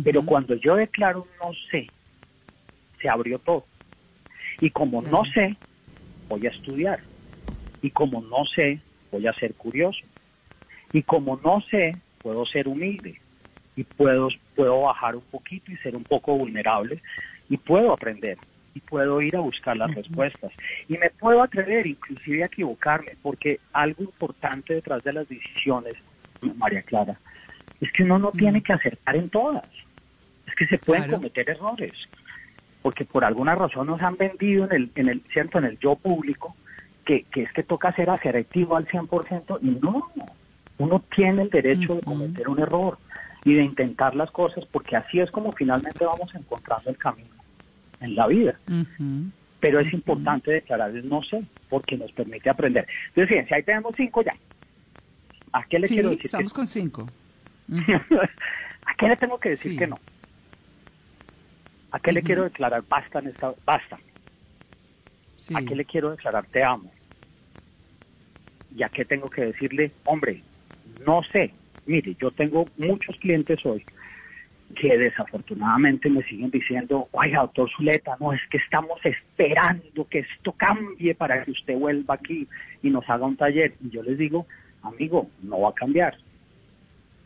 Pero 0.03 0.23
cuando 0.25 0.55
yo 0.55 0.75
declaro 0.75 1.25
no 1.41 1.51
sé, 1.71 1.89
se 3.01 3.07
abrió 3.09 3.39
todo. 3.39 3.65
Y 4.59 4.69
como 4.71 5.01
no 5.01 5.23
sé, 5.25 5.55
voy 6.29 6.45
a 6.45 6.51
estudiar. 6.51 7.01
Y 7.81 7.91
como 7.91 8.21
no 8.21 8.45
sé, 8.45 8.79
voy 9.11 9.27
a 9.27 9.33
ser 9.33 9.53
curioso. 9.55 10.05
Y 10.93 11.03
como 11.03 11.39
no 11.43 11.61
sé, 11.69 11.97
puedo 12.21 12.45
ser 12.45 12.67
humilde. 12.67 13.19
Y 13.75 13.83
puedo, 13.83 14.29
puedo 14.55 14.81
bajar 14.83 15.15
un 15.15 15.23
poquito 15.23 15.71
y 15.71 15.77
ser 15.77 15.95
un 15.95 16.05
poco 16.05 16.37
vulnerable. 16.37 17.01
Y 17.49 17.57
puedo 17.57 17.91
aprender. 17.91 18.37
Y 18.73 18.81
puedo 18.81 19.21
ir 19.21 19.35
a 19.35 19.39
buscar 19.39 19.75
las 19.75 19.93
respuestas. 19.93 20.51
Y 20.87 20.97
me 20.97 21.09
puedo 21.09 21.41
atrever 21.41 21.87
inclusive 21.87 22.43
a 22.43 22.47
equivocarme. 22.47 23.17
Porque 23.21 23.59
algo 23.73 24.03
importante 24.03 24.75
detrás 24.75 25.03
de 25.03 25.13
las 25.13 25.27
decisiones, 25.27 25.95
María 26.41 26.83
Clara, 26.83 27.19
es 27.81 27.91
que 27.93 28.03
uno 28.03 28.19
no 28.19 28.31
tiene 28.31 28.61
que 28.61 28.73
acertar 28.73 29.15
en 29.15 29.29
todas. 29.29 29.65
Es 30.45 30.55
que 30.55 30.67
se 30.67 30.77
pueden 30.77 31.03
Claro. 31.03 31.17
cometer 31.17 31.49
errores. 31.49 31.93
Porque 32.81 33.05
por 33.05 33.25
alguna 33.25 33.55
razón 33.55 33.87
nos 33.87 34.01
han 34.01 34.15
vendido 34.15 34.65
en 34.65 34.71
el, 34.73 34.91
en 34.95 35.09
el, 35.09 35.21
cierto, 35.33 35.57
en 35.57 35.65
el 35.65 35.77
yo 35.79 35.95
público 35.95 36.55
que, 37.05 37.23
que 37.23 37.43
es 37.43 37.51
que 37.51 37.63
toca 37.63 37.91
ser 37.91 38.09
asertivo 38.09 38.77
al 38.77 38.87
100% 38.87 39.59
y 39.61 39.71
no. 39.81 40.09
Uno 40.77 41.03
tiene 41.13 41.41
el 41.43 41.49
derecho 41.49 41.95
de 41.95 42.01
cometer 42.01 42.47
un 42.47 42.59
error 42.59 42.97
y 43.43 43.53
de 43.53 43.63
intentar 43.63 44.15
las 44.15 44.31
cosas 44.31 44.65
porque 44.71 44.95
así 44.95 45.19
es 45.19 45.29
como 45.31 45.51
finalmente 45.51 46.05
vamos 46.05 46.33
encontrando 46.35 46.89
el 46.89 46.97
camino 46.97 47.29
en 47.99 48.15
la 48.15 48.27
vida. 48.27 48.57
Pero 49.59 49.81
es 49.81 49.91
importante 49.93 50.51
declarar 50.51 50.91
el 50.91 51.09
no 51.09 51.21
sé 51.21 51.43
porque 51.67 51.97
nos 51.97 52.11
permite 52.13 52.49
aprender. 52.49 52.87
Entonces, 53.09 53.27
fíjense, 53.29 53.55
ahí 53.55 53.63
tenemos 53.63 53.93
cinco 53.97 54.21
ya. 54.23 54.33
¿A 55.51 55.63
qué 55.65 55.79
le 55.79 55.87
Sí, 55.87 55.95
quiero 55.95 56.09
decir? 56.09 56.21
que- 56.21 56.27
estamos 56.27 56.53
con 56.53 56.65
cinco. 56.67 57.05
¿A 58.85 58.95
qué 58.97 59.07
le 59.07 59.15
tengo 59.17 59.37
que 59.39 59.49
decir 59.49 59.71
Sí. 59.73 59.77
que 59.77 59.87
no? 59.87 59.97
¿A 61.91 61.99
qué 61.99 62.11
le 62.11 62.21
quiero 62.21 62.43
declarar 62.43 62.83
basta 62.87 63.19
en 63.19 63.27
esta 63.27 63.53
basta? 63.65 63.99
Sí. 65.37 65.53
¿A 65.55 65.61
qué 65.61 65.75
le 65.75 65.85
quiero 65.85 66.11
declarar 66.11 66.45
te 66.47 66.63
amo? 66.63 66.91
¿Y 68.75 68.83
a 68.83 68.89
qué 68.89 69.05
tengo 69.05 69.29
que 69.29 69.45
decirle, 69.45 69.91
hombre, 70.05 70.43
no 71.05 71.23
sé? 71.23 71.53
Mire, 71.85 72.15
yo 72.19 72.29
tengo 72.31 72.67
muchos 72.77 73.17
clientes 73.17 73.65
hoy 73.65 73.83
que 74.75 74.97
desafortunadamente 74.97 76.09
me 76.09 76.21
siguen 76.23 76.51
diciendo, 76.51 77.07
oiga, 77.11 77.39
doctor 77.39 77.69
Zuleta, 77.75 78.15
no, 78.19 78.33
es 78.33 78.41
que 78.51 78.57
estamos 78.57 78.99
esperando 79.03 80.07
que 80.07 80.19
esto 80.19 80.51
cambie 80.51 81.15
para 81.15 81.43
que 81.43 81.51
usted 81.51 81.75
vuelva 81.75 82.13
aquí 82.15 82.47
y 82.83 82.89
nos 82.89 83.09
haga 83.09 83.25
un 83.25 83.35
taller. 83.35 83.73
Y 83.83 83.89
yo 83.89 84.03
les 84.03 84.17
digo, 84.17 84.45
amigo, 84.83 85.29
no 85.41 85.61
va 85.61 85.69
a 85.69 85.73
cambiar. 85.73 86.15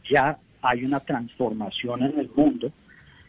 Ya 0.10 0.38
hay 0.62 0.86
una 0.86 1.02
transformación 1.02 2.04
en 2.04 2.20
el 2.20 2.30
mundo 2.34 2.72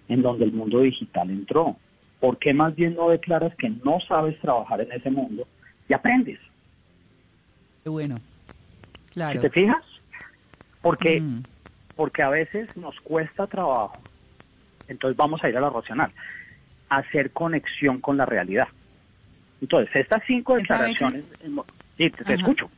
en 0.08 0.22
donde 0.22 0.44
el 0.44 0.52
mundo 0.52 0.80
digital 0.80 1.30
entró. 1.30 1.76
¿Por 2.20 2.38
qué 2.38 2.54
más 2.54 2.74
bien 2.74 2.94
no 2.94 3.10
declaras 3.10 3.54
que 3.56 3.68
no 3.68 4.00
sabes 4.00 4.38
trabajar 4.40 4.80
en 4.80 4.92
ese 4.92 5.10
mundo 5.10 5.46
y 5.88 5.92
aprendes? 5.92 6.38
Qué 7.82 7.90
bueno. 7.90 8.20
Claro. 9.12 9.40
¿Te 9.40 9.50
fijas? 9.50 9.82
Porque, 10.80 11.20
Mm. 11.20 11.42
porque 11.96 12.22
a 12.22 12.28
veces 12.30 12.68
nos 12.76 12.98
cuesta 13.00 13.46
trabajo, 13.46 14.02
entonces 14.88 15.16
vamos 15.16 15.42
a 15.44 15.48
ir 15.48 15.56
a 15.56 15.60
la 15.60 15.70
racional, 15.70 16.12
hacer 16.88 17.30
conexión 17.32 18.00
con 18.00 18.16
la 18.16 18.26
realidad. 18.26 18.68
Entonces, 19.60 19.94
estas 19.96 20.22
cinco 20.26 20.54
declaraciones, 20.56 21.24
sí, 21.96 22.10
te, 22.10 22.34
escucho. 22.34 22.70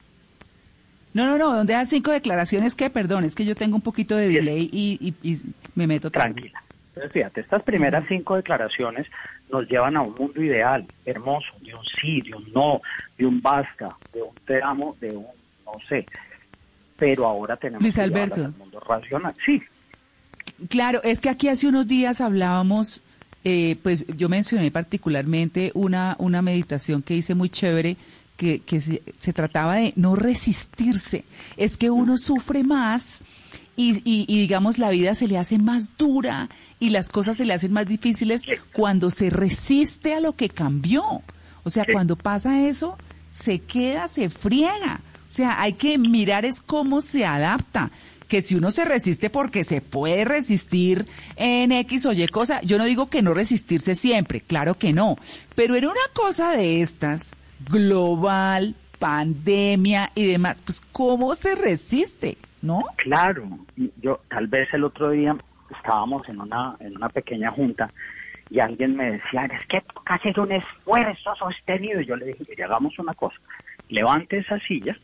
No, 1.14 1.26
no, 1.26 1.38
no, 1.38 1.52
donde 1.56 1.74
hay 1.74 1.86
cinco 1.86 2.10
declaraciones 2.12 2.74
que, 2.74 2.90
perdón, 2.90 3.24
es 3.24 3.34
que 3.34 3.44
yo 3.44 3.54
tengo 3.56 3.74
un 3.76 3.82
poquito 3.82 4.14
de 4.16 4.28
delay 4.28 4.68
y, 4.72 4.98
y- 5.22 5.32
y 5.32 5.36
me 5.74 5.86
meto. 5.86 6.10
Tranquila. 6.10 6.62
Entonces, 6.96 7.12
fíjate, 7.12 7.42
estas 7.42 7.62
primeras 7.62 8.04
cinco 8.08 8.36
declaraciones 8.36 9.06
nos 9.52 9.68
llevan 9.68 9.96
a 9.98 10.02
un 10.02 10.14
mundo 10.18 10.42
ideal, 10.42 10.86
hermoso, 11.04 11.48
de 11.60 11.74
un 11.74 11.84
sí, 11.84 12.22
de 12.22 12.34
un 12.34 12.50
no, 12.54 12.80
de 13.18 13.26
un 13.26 13.42
basta, 13.42 13.90
de 14.14 14.22
un 14.22 14.34
te 14.46 14.62
amo, 14.62 14.96
de 14.98 15.14
un 15.14 15.26
no 15.66 15.72
sé. 15.88 16.06
Pero 16.96 17.26
ahora 17.26 17.56
tenemos 17.58 17.82
Luis 17.82 17.94
que 17.94 18.00
Alberto. 18.00 18.44
al 18.46 18.56
mundo 18.56 18.80
racional. 18.80 19.34
Sí, 19.44 19.62
Claro, 20.70 21.02
es 21.02 21.20
que 21.20 21.28
aquí 21.28 21.48
hace 21.48 21.68
unos 21.68 21.86
días 21.86 22.22
hablábamos, 22.22 23.02
eh, 23.44 23.76
pues 23.82 24.06
yo 24.16 24.30
mencioné 24.30 24.70
particularmente 24.70 25.70
una, 25.74 26.16
una 26.18 26.40
meditación 26.40 27.02
que 27.02 27.14
hice 27.14 27.34
muy 27.34 27.50
chévere, 27.50 27.98
que, 28.38 28.60
que 28.60 28.80
se, 28.80 29.02
se 29.18 29.32
trataba 29.34 29.74
de 29.74 29.92
no 29.96 30.16
resistirse. 30.16 31.24
Es 31.58 31.76
que 31.76 31.90
uno 31.90 32.16
sufre 32.16 32.64
más 32.64 33.22
y, 33.76 33.96
y, 34.04 34.24
y, 34.26 34.40
digamos 34.40 34.78
la 34.78 34.90
vida 34.90 35.14
se 35.14 35.28
le 35.28 35.38
hace 35.38 35.58
más 35.58 35.96
dura 35.98 36.48
y 36.80 36.90
las 36.90 37.08
cosas 37.08 37.36
se 37.36 37.44
le 37.44 37.52
hacen 37.54 37.72
más 37.72 37.86
difíciles 37.86 38.42
cuando 38.72 39.10
se 39.10 39.30
resiste 39.30 40.14
a 40.14 40.20
lo 40.20 40.34
que 40.34 40.48
cambió. 40.48 41.04
O 41.64 41.70
sea, 41.70 41.84
Sí. 41.84 41.92
cuando 41.92 42.16
pasa 42.16 42.66
eso, 42.66 42.96
se 43.38 43.58
queda, 43.58 44.08
se 44.08 44.30
friega. 44.30 45.00
O 45.30 45.34
sea, 45.34 45.60
hay 45.60 45.74
que 45.74 45.98
mirar 45.98 46.44
es 46.44 46.60
cómo 46.62 47.00
se 47.00 47.26
adapta. 47.26 47.90
Que 48.28 48.42
si 48.42 48.54
uno 48.56 48.70
se 48.72 48.84
resiste 48.84 49.30
porque 49.30 49.62
se 49.62 49.80
puede 49.80 50.24
resistir 50.24 51.06
en 51.36 51.70
X 51.70 52.06
o 52.06 52.12
Y 52.12 52.26
cosa, 52.28 52.60
yo 52.62 52.76
no 52.78 52.84
digo 52.84 53.08
que 53.08 53.22
no 53.22 53.34
resistirse 53.34 53.94
siempre, 53.94 54.40
claro 54.40 54.76
que 54.78 54.92
no. 54.92 55.16
Pero 55.54 55.76
en 55.76 55.84
una 55.84 56.00
cosa 56.12 56.50
de 56.56 56.80
estas, 56.82 57.30
global, 57.70 58.74
pandemia 58.98 60.10
y 60.14 60.24
demás, 60.24 60.58
pues 60.64 60.82
¿cómo 60.92 61.34
se 61.34 61.54
resiste? 61.54 62.36
¿No? 62.62 62.82
Claro, 62.96 63.46
yo 64.00 64.20
tal 64.28 64.46
vez 64.46 64.72
el 64.72 64.84
otro 64.84 65.10
día 65.10 65.36
estábamos 65.70 66.28
en 66.28 66.40
una 66.40 66.76
en 66.80 66.96
una 66.96 67.08
pequeña 67.08 67.50
junta 67.50 67.90
y 68.50 68.60
alguien 68.60 68.96
me 68.96 69.10
decía, 69.10 69.44
es 69.46 69.66
que 69.66 69.80
toca 69.80 70.14
hacer 70.14 70.38
un 70.38 70.52
esfuerzo 70.52 71.34
sostenido. 71.36 72.00
Y 72.00 72.06
yo 72.06 72.16
le 72.16 72.26
dije, 72.26 72.44
mire, 72.48 72.64
hagamos 72.64 72.98
una 72.98 73.14
cosa, 73.14 73.36
levante 73.88 74.38
esa 74.38 74.58
silla 74.60 74.96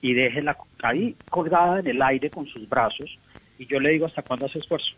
y 0.00 0.14
déjela 0.14 0.56
ahí 0.82 1.14
colgada 1.28 1.80
en 1.80 1.86
el 1.88 2.02
aire 2.02 2.30
con 2.30 2.46
sus 2.46 2.68
brazos 2.68 3.18
y 3.58 3.66
yo 3.66 3.78
le 3.78 3.90
digo, 3.90 4.06
¿hasta 4.06 4.22
cuándo 4.22 4.46
hace 4.46 4.58
esfuerzo? 4.58 4.94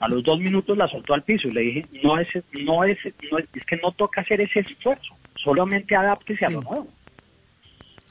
A 0.00 0.08
los 0.08 0.22
dos 0.22 0.38
minutos 0.38 0.76
la 0.76 0.86
soltó 0.88 1.14
al 1.14 1.22
piso 1.22 1.48
y 1.48 1.52
le 1.52 1.60
dije, 1.62 1.86
no 2.02 2.18
es, 2.18 2.28
no 2.52 2.84
es, 2.84 2.98
no 3.30 3.38
es, 3.38 3.46
es 3.54 3.64
que 3.64 3.76
no 3.76 3.92
toca 3.92 4.20
hacer 4.20 4.40
ese 4.40 4.60
esfuerzo, 4.60 5.16
solamente 5.34 5.96
adáptese 5.96 6.44
a 6.44 6.50
lo 6.50 6.60
nuevo. 6.60 6.88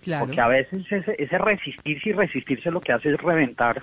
Claro. 0.01 0.25
Porque 0.25 0.41
a 0.41 0.48
veces 0.48 0.86
ese, 0.91 1.15
ese 1.17 1.38
resistirse 1.38 2.10
y 2.10 2.13
resistirse 2.13 2.72
lo 2.72 2.81
que 2.81 2.91
hace 2.93 3.13
es 3.13 3.22
reventar 3.22 3.81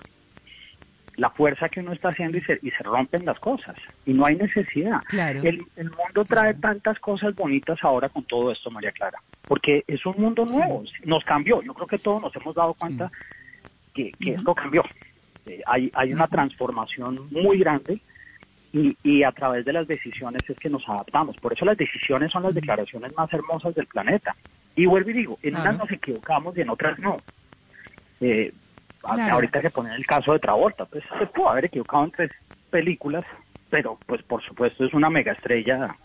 la 1.17 1.31
fuerza 1.31 1.69
que 1.69 1.81
uno 1.81 1.93
está 1.93 2.11
haciendo 2.11 2.39
y 2.39 2.43
se, 2.43 2.59
y 2.63 2.71
se 2.71 2.83
rompen 2.85 3.25
las 3.25 3.39
cosas. 3.41 3.77
Y 4.07 4.13
no 4.13 4.25
hay 4.25 4.37
necesidad. 4.37 5.01
Claro. 5.09 5.41
El, 5.43 5.59
el 5.77 5.91
mundo 5.91 6.25
trae 6.25 6.55
tantas 6.55 6.99
cosas 7.01 7.35
bonitas 7.35 7.79
ahora 7.83 8.09
con 8.09 8.23
todo 8.25 8.53
esto, 8.53 8.71
María 8.71 8.93
Clara. 8.93 9.19
Porque 9.47 9.83
es 9.87 10.05
un 10.07 10.15
mundo 10.19 10.45
nuevo. 10.45 10.85
Nos 11.05 11.25
cambió. 11.25 11.61
Yo 11.63 11.75
creo 11.75 11.87
que 11.89 11.99
todos 11.99 12.23
nos 12.23 12.37
hemos 12.37 12.55
dado 12.55 12.75
cuenta 12.75 13.11
que, 13.95 14.13
que 14.13 14.35
esto 14.35 14.55
cambió. 14.55 14.85
Eh, 15.47 15.61
hay, 15.67 15.91
hay 15.95 16.13
una 16.13 16.29
transformación 16.29 17.29
muy 17.31 17.59
grande 17.59 18.01
Y, 18.73 18.97
y 19.03 19.23
a 19.23 19.33
través 19.33 19.65
de 19.65 19.73
las 19.73 19.89
decisiones 19.89 20.43
es 20.47 20.57
que 20.59 20.69
nos 20.69 20.87
adaptamos. 20.89 21.37
Por 21.37 21.53
eso 21.53 21.65
las 21.65 21.77
decisiones 21.77 22.31
son 22.31 22.43
las 22.43 22.55
declaraciones 22.55 23.17
más 23.17 23.33
hermosas 23.33 23.75
del 23.75 23.87
planeta. 23.87 24.37
Y 24.78 24.87
vuelvo 24.87 25.11
y 25.11 25.12
digo, 25.14 25.38
en 25.42 25.50
Claro. 25.50 25.70
unas 25.70 25.78
nos 25.78 25.90
equivocamos 25.90 26.56
y 26.56 26.61
en 26.61 26.70
otras 26.70 26.99
no. 27.00 27.16
Eh, 28.20 28.52
Claro. 29.00 29.35
Ahorita 29.35 29.62
se 29.62 29.70
pone 29.70 29.94
el 29.94 30.04
caso 30.04 30.32
de 30.32 30.38
Travolta, 30.38 30.85
pues 30.85 31.02
se 31.18 31.26
pudo 31.26 31.49
haber 31.50 31.64
equivocado 31.66 32.04
en 32.04 32.11
tres 32.11 32.30
películas, 32.68 33.25
pero 33.70 33.99
pues 34.06 34.23
por 34.23 34.42
supuesto 34.44 34.85
es 34.85 34.92
una 34.92 35.08
mega 35.08 35.32
estrella 35.32 35.97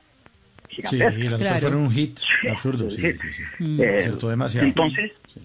Sí, 0.69 0.75
gigantesca. 0.81 1.09
las 1.09 1.33
otras 1.33 1.39
Claro. 1.41 1.59
fueron 1.59 1.79
un 1.81 1.91
hit 1.91 2.17
Sí, 2.19 2.47
absurdo. 2.47 2.89
sí, 2.89 3.01
Sí, 3.01 3.17
sí. 3.17 3.31
sí. 3.57 3.63
Mm. 3.63 3.81
Eh, 3.81 3.99
Acertó 3.99 4.29
demasiado. 4.29 4.67
Entonces, 4.67 5.11
Sí. 5.33 5.41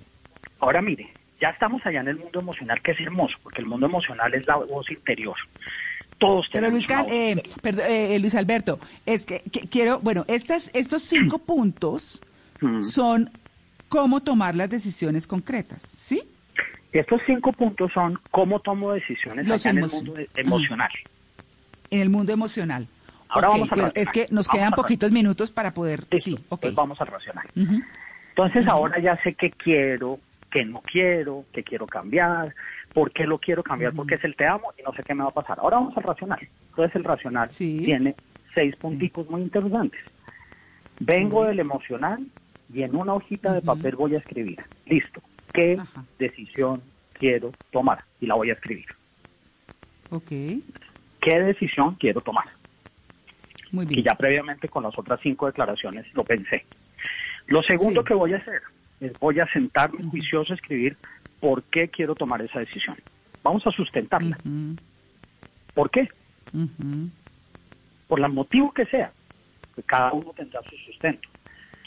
ahora 0.61 0.80
mire, 0.82 1.11
ya 1.40 1.49
estamos 1.49 1.85
allá 1.85 2.00
en 2.00 2.08
el 2.08 2.16
mundo 2.16 2.38
emocional, 2.40 2.80
que 2.80 2.92
es 2.92 3.00
hermoso, 3.00 3.37
porque 3.42 3.61
el 3.62 3.66
mundo 3.66 3.87
emocional 3.87 4.32
es 4.35 4.47
la 4.47 4.56
voz 4.56 4.88
interior. 4.90 5.37
Todos 6.18 6.49
Pero 6.52 6.66
tenemos 6.66 6.88
Luis, 6.88 7.11
eh, 7.12 7.42
perdón, 7.62 7.85
eh, 7.88 8.18
Luis 8.20 8.35
Alberto, 8.35 8.78
es 9.06 9.25
que, 9.25 9.40
que 9.50 9.61
quiero, 9.68 10.00
bueno, 10.00 10.25
estas, 10.28 10.70
estos 10.75 11.02
cinco 11.02 11.38
puntos 11.47 12.20
Mm. 12.61 12.83
son 12.83 13.31
cómo 13.88 14.21
tomar 14.21 14.55
las 14.55 14.69
decisiones 14.71 15.27
concretas, 15.27 15.95
¿sí? 15.97 16.23
Estos 16.93 17.23
cinco 17.27 17.53
puntos 17.53 17.91
son 17.93 18.19
cómo 18.31 18.61
tomo 18.61 18.93
decisiones 18.93 19.47
en 19.67 19.79
el 19.79 19.87
mundo 19.91 20.15
emocional. 20.35 20.88
En 21.91 22.00
el 22.00 22.11
mundo 22.11 22.33
emocional. 22.33 22.87
Ahora 23.29 23.49
vamos 23.49 23.69
bueno, 23.69 23.85
racional. 23.85 23.93
es 23.95 24.09
que 24.11 24.23
nos 24.35 24.47
Vamos 24.47 24.59
quedan 24.59 24.73
poquitos 24.73 25.11
minutos 25.12 25.53
para 25.53 25.73
poder, 25.73 26.00
Listo, 26.11 26.19
sí, 26.31 26.45
ok. 26.49 26.61
pues 26.62 26.75
vamos 26.75 27.00
al 27.00 27.07
racional. 27.09 27.47
Ujú. 27.55 27.81
Entonces 28.31 28.67
ahora 28.67 28.99
ya 29.00 29.17
sé 29.19 29.35
qué 29.35 29.50
quiero, 29.50 30.19
qué 30.50 30.65
no 30.65 30.81
quiero, 30.81 31.45
qué 31.53 31.62
quiero 31.62 31.87
cambiar, 31.87 32.55
por 32.95 33.12
qué 33.12 33.25
lo 33.25 33.38
quiero 33.38 33.62
cambiar, 33.62 33.93
porque 33.93 34.15
es 34.15 34.25
el 34.25 34.35
te 34.35 34.47
amo 34.47 34.73
y 34.79 34.83
no 34.83 34.93
sé 34.95 35.03
qué 35.03 35.15
me 35.15 35.23
va 35.25 35.29
a 35.29 35.35
pasar. 35.35 35.59
Ahora 35.61 35.77
vamos 35.77 35.97
al 35.97 36.05
racional. 36.05 36.49
Entonces 36.71 36.97
el 36.97 37.05
racional 37.05 37.50
Sí. 37.50 37.83
tiene 37.85 38.15
seis 38.55 38.75
punticos 38.77 39.29
muy 39.29 39.43
interesantes. 39.43 40.00
Vengo 41.00 41.45
del 41.45 41.61
emocional 41.61 42.27
y 42.73 42.83
en 42.83 42.95
una 42.97 43.15
hojita 43.15 43.53
de 43.55 43.63
papel 43.63 43.97
voy 43.97 44.15
a 44.15 44.19
escribir. 44.19 44.59
Listo. 44.87 45.23
¿Qué 45.53 45.77
Ajá. 45.79 46.05
decisión 46.19 46.83
quiero 47.15 47.53
tomar? 47.71 48.01
Y 48.21 48.27
la 48.27 48.35
voy 48.35 48.51
a 48.51 48.55
escribir. 48.55 48.87
Ok, 50.11 50.29
¿Qué 51.21 51.41
decisión 51.41 51.95
quiero 51.97 52.21
tomar? 52.21 52.45
muy 53.71 53.85
bien. 53.85 54.03
ya 54.03 54.15
previamente 54.15 54.67
con 54.71 54.83
las 54.83 54.99
otras 54.99 55.21
cinco 55.23 55.45
declaraciones 55.47 56.07
lo 56.15 56.25
pensé. 56.25 56.65
Lo 57.49 57.63
segundo 57.63 58.01
Sí. 58.01 58.07
que 58.09 58.15
voy 58.15 58.33
a 58.33 58.39
hacer 58.39 58.63
es 59.01 59.19
voy 59.19 59.39
a 59.41 59.47
sentarme 59.53 60.03
juicioso 60.05 60.53
a 60.53 60.57
escribir 60.57 60.97
por 61.41 61.63
qué 61.65 61.89
quiero 61.89 62.15
tomar 62.15 62.41
esa 62.41 62.61
decisión. 62.61 62.97
Vamos 63.43 63.67
a 63.67 63.71
sustentarla. 63.71 64.39
¿Por 65.75 65.91
qué? 65.91 66.09
Por 68.07 68.21
el 68.21 68.33
motivo 68.33 68.73
que 68.73 68.87
sea. 68.87 69.13
Que 69.77 69.83
cada 69.83 70.13
uno 70.13 70.33
tendrá 70.35 70.61
su 70.63 70.77
sustento. 70.91 71.29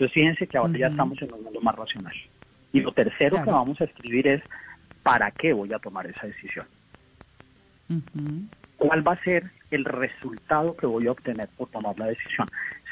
Entonces 0.02 0.16
fíjense 0.16 0.48
que 0.48 0.58
ahora 0.58 0.74
ya 0.76 0.88
estamos 0.88 1.22
en 1.22 1.32
un 1.32 1.44
mundo 1.44 1.62
más 1.62 1.76
racional. 1.76 2.16
Y 2.74 2.80
lo 2.80 2.92
tercero 2.92 3.36
Claro. 3.36 3.46
que 3.46 3.52
vamos 3.52 3.82
a 3.82 3.84
escribir 3.84 4.28
es 4.28 4.42
¿para 5.04 5.30
qué 5.30 5.54
voy 5.54 5.72
a 5.74 5.78
tomar 5.78 6.08
esa 6.08 6.26
decisión? 6.26 6.66
Cuál 8.78 9.08
va 9.08 9.14
a 9.14 9.24
ser 9.24 9.52
el 9.70 9.86
resultado 9.86 10.76
que 10.76 10.88
voy 10.88 11.06
a 11.06 11.12
obtener 11.12 11.50
por 11.50 11.70
tomar 11.70 12.00
la 12.00 12.08
decisión. 12.08 12.48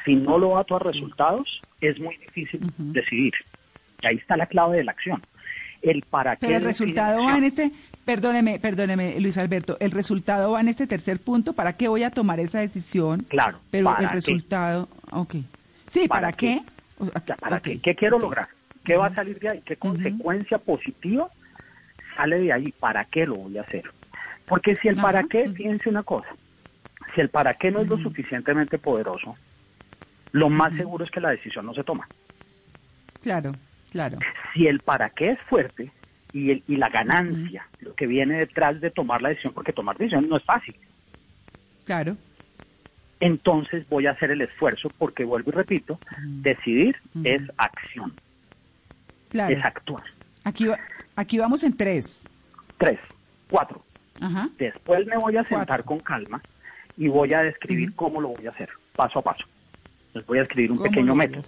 Si 0.06 0.16
no 0.16 0.38
lo 0.38 0.56
ato 0.60 0.76
a 0.76 0.80
resultados, 0.80 1.62
es 1.82 2.00
muy 2.00 2.16
difícil 2.18 2.62
decidir. 2.78 3.34
Y 4.04 4.08
ahí 4.08 4.18
está 4.18 4.38
la 4.38 4.46
clave 4.46 4.78
de 4.78 4.84
la 4.84 4.92
acción. 4.92 5.20
El 5.82 6.04
para 6.04 6.36
qué. 6.36 6.46
Pero 6.46 6.58
el 6.58 6.64
define 6.64 6.92
resultado 6.92 7.24
va 7.24 7.38
en 7.40 7.44
este, 7.44 7.72
perdóneme, 8.06 8.60
perdóneme, 8.60 9.20
Luis 9.20 9.40
Alberto, 9.40 9.78
el 9.80 9.90
resultado 9.90 10.52
va 10.52 10.62
en 10.62 10.68
este 10.68 10.86
tercer 10.86 11.20
punto, 11.20 11.54
¿para 11.54 11.74
qué 11.74 11.88
voy 11.88 12.04
a 12.04 12.12
tomar 12.12 12.40
esa 12.40 12.60
decisión? 12.60 13.22
Claro. 13.22 13.60
Pero 13.72 13.86
¿para 13.86 14.00
el 14.02 14.10
qué? 14.10 14.14
resultado, 14.14 14.88
ok. 15.12 15.38
Sí, 15.88 16.08
¿para, 16.08 16.22
¿Para 16.28 16.34
qué? 16.34 16.62
qué? 16.64 16.79
O- 17.00 17.06
O 17.06 17.20
sea, 17.26 17.38
¿Para 17.38 17.60
qué? 17.60 17.80
¿Qué 17.82 17.96
quiero 17.96 18.20
lograr? 18.20 18.48
¿Qué 18.86 18.96
va 18.96 19.08
a 19.08 19.16
salir 19.16 19.40
de 19.40 19.50
ahí? 19.50 19.62
¿Qué 19.66 19.76
consecuencia 19.78 20.58
positiva 20.58 21.30
sale 22.16 22.40
de 22.40 22.54
ahí? 22.54 22.72
¿Para 22.74 23.06
qué 23.06 23.26
lo 23.26 23.36
voy 23.36 23.58
a 23.58 23.62
hacer? 23.62 23.84
Porque 24.48 24.78
si 24.78 24.88
el 24.88 24.96
para 24.96 25.24
qué, 25.24 25.50
fíjense 25.54 25.90
una 25.90 26.04
cosa, 26.04 26.30
si 27.14 27.22
el 27.22 27.30
para 27.30 27.54
qué 27.56 27.72
no 27.72 27.82
es 27.82 27.88
lo 27.88 27.98
suficientemente 28.00 28.78
poderoso, 28.80 29.38
lo 30.32 30.50
más 30.50 30.76
seguro 30.78 31.04
es 31.04 31.12
que 31.12 31.22
la 31.22 31.30
decisión 31.32 31.66
no 31.66 31.74
se 31.74 31.84
toma. 31.84 32.10
Claro, 33.22 33.56
claro. 33.92 34.20
si 34.54 34.66
el 34.68 34.80
para 34.82 35.10
qué 35.12 35.32
es 35.32 35.40
fuerte 35.50 35.92
y, 36.32 36.52
el, 36.52 36.64
y 36.68 36.78
la 36.78 36.90
ganancia, 36.90 37.68
lo 37.80 37.94
que 37.96 38.08
viene 38.08 38.40
detrás 38.40 38.80
de 38.82 38.92
tomar 38.92 39.22
la 39.22 39.30
decisión, 39.30 39.54
porque 39.54 39.74
tomar 39.74 39.98
decisiones 39.98 40.30
no 40.30 40.38
es 40.38 40.44
fácil, 40.46 40.76
Claro. 41.86 42.18
Entonces 43.20 43.88
voy 43.90 44.08
a 44.08 44.12
hacer 44.12 44.32
el 44.32 44.42
esfuerzo 44.42 44.92
porque 44.98 45.24
vuelvo 45.26 45.50
y 45.52 45.54
repito, 45.54 46.00
decidir 46.42 46.96
es 47.24 47.42
acción, 47.58 48.18
Claro. 49.32 49.56
es 49.56 49.64
actuar. 49.64 50.04
Aquí, 50.44 50.66
va- 50.68 50.80
aquí 51.16 51.38
vamos 51.38 51.64
en 51.64 51.76
tres. 51.76 52.30
Tres, 52.78 53.00
cuatro. 53.50 53.84
Ajá. 54.22 54.50
Después 54.58 55.06
me 55.06 55.18
voy 55.18 55.36
a 55.38 55.44
sentar 55.44 55.68
Cuatro. 55.68 55.86
con 55.86 56.00
calma 56.00 56.44
y 56.98 57.08
voy 57.08 57.34
a 57.34 57.42
describir 57.44 57.94
cómo 57.96 58.20
lo 58.22 58.30
voy 58.30 58.48
a 58.48 58.52
hacer, 58.52 58.70
paso 58.96 59.20
a 59.20 59.22
paso. 59.22 59.46
Les 60.14 60.26
voy 60.26 60.40
a 60.40 60.44
escribir 60.44 60.72
un 60.72 60.78
¿Cómo 60.78 60.90
pequeño 60.90 61.16
método. 61.16 61.44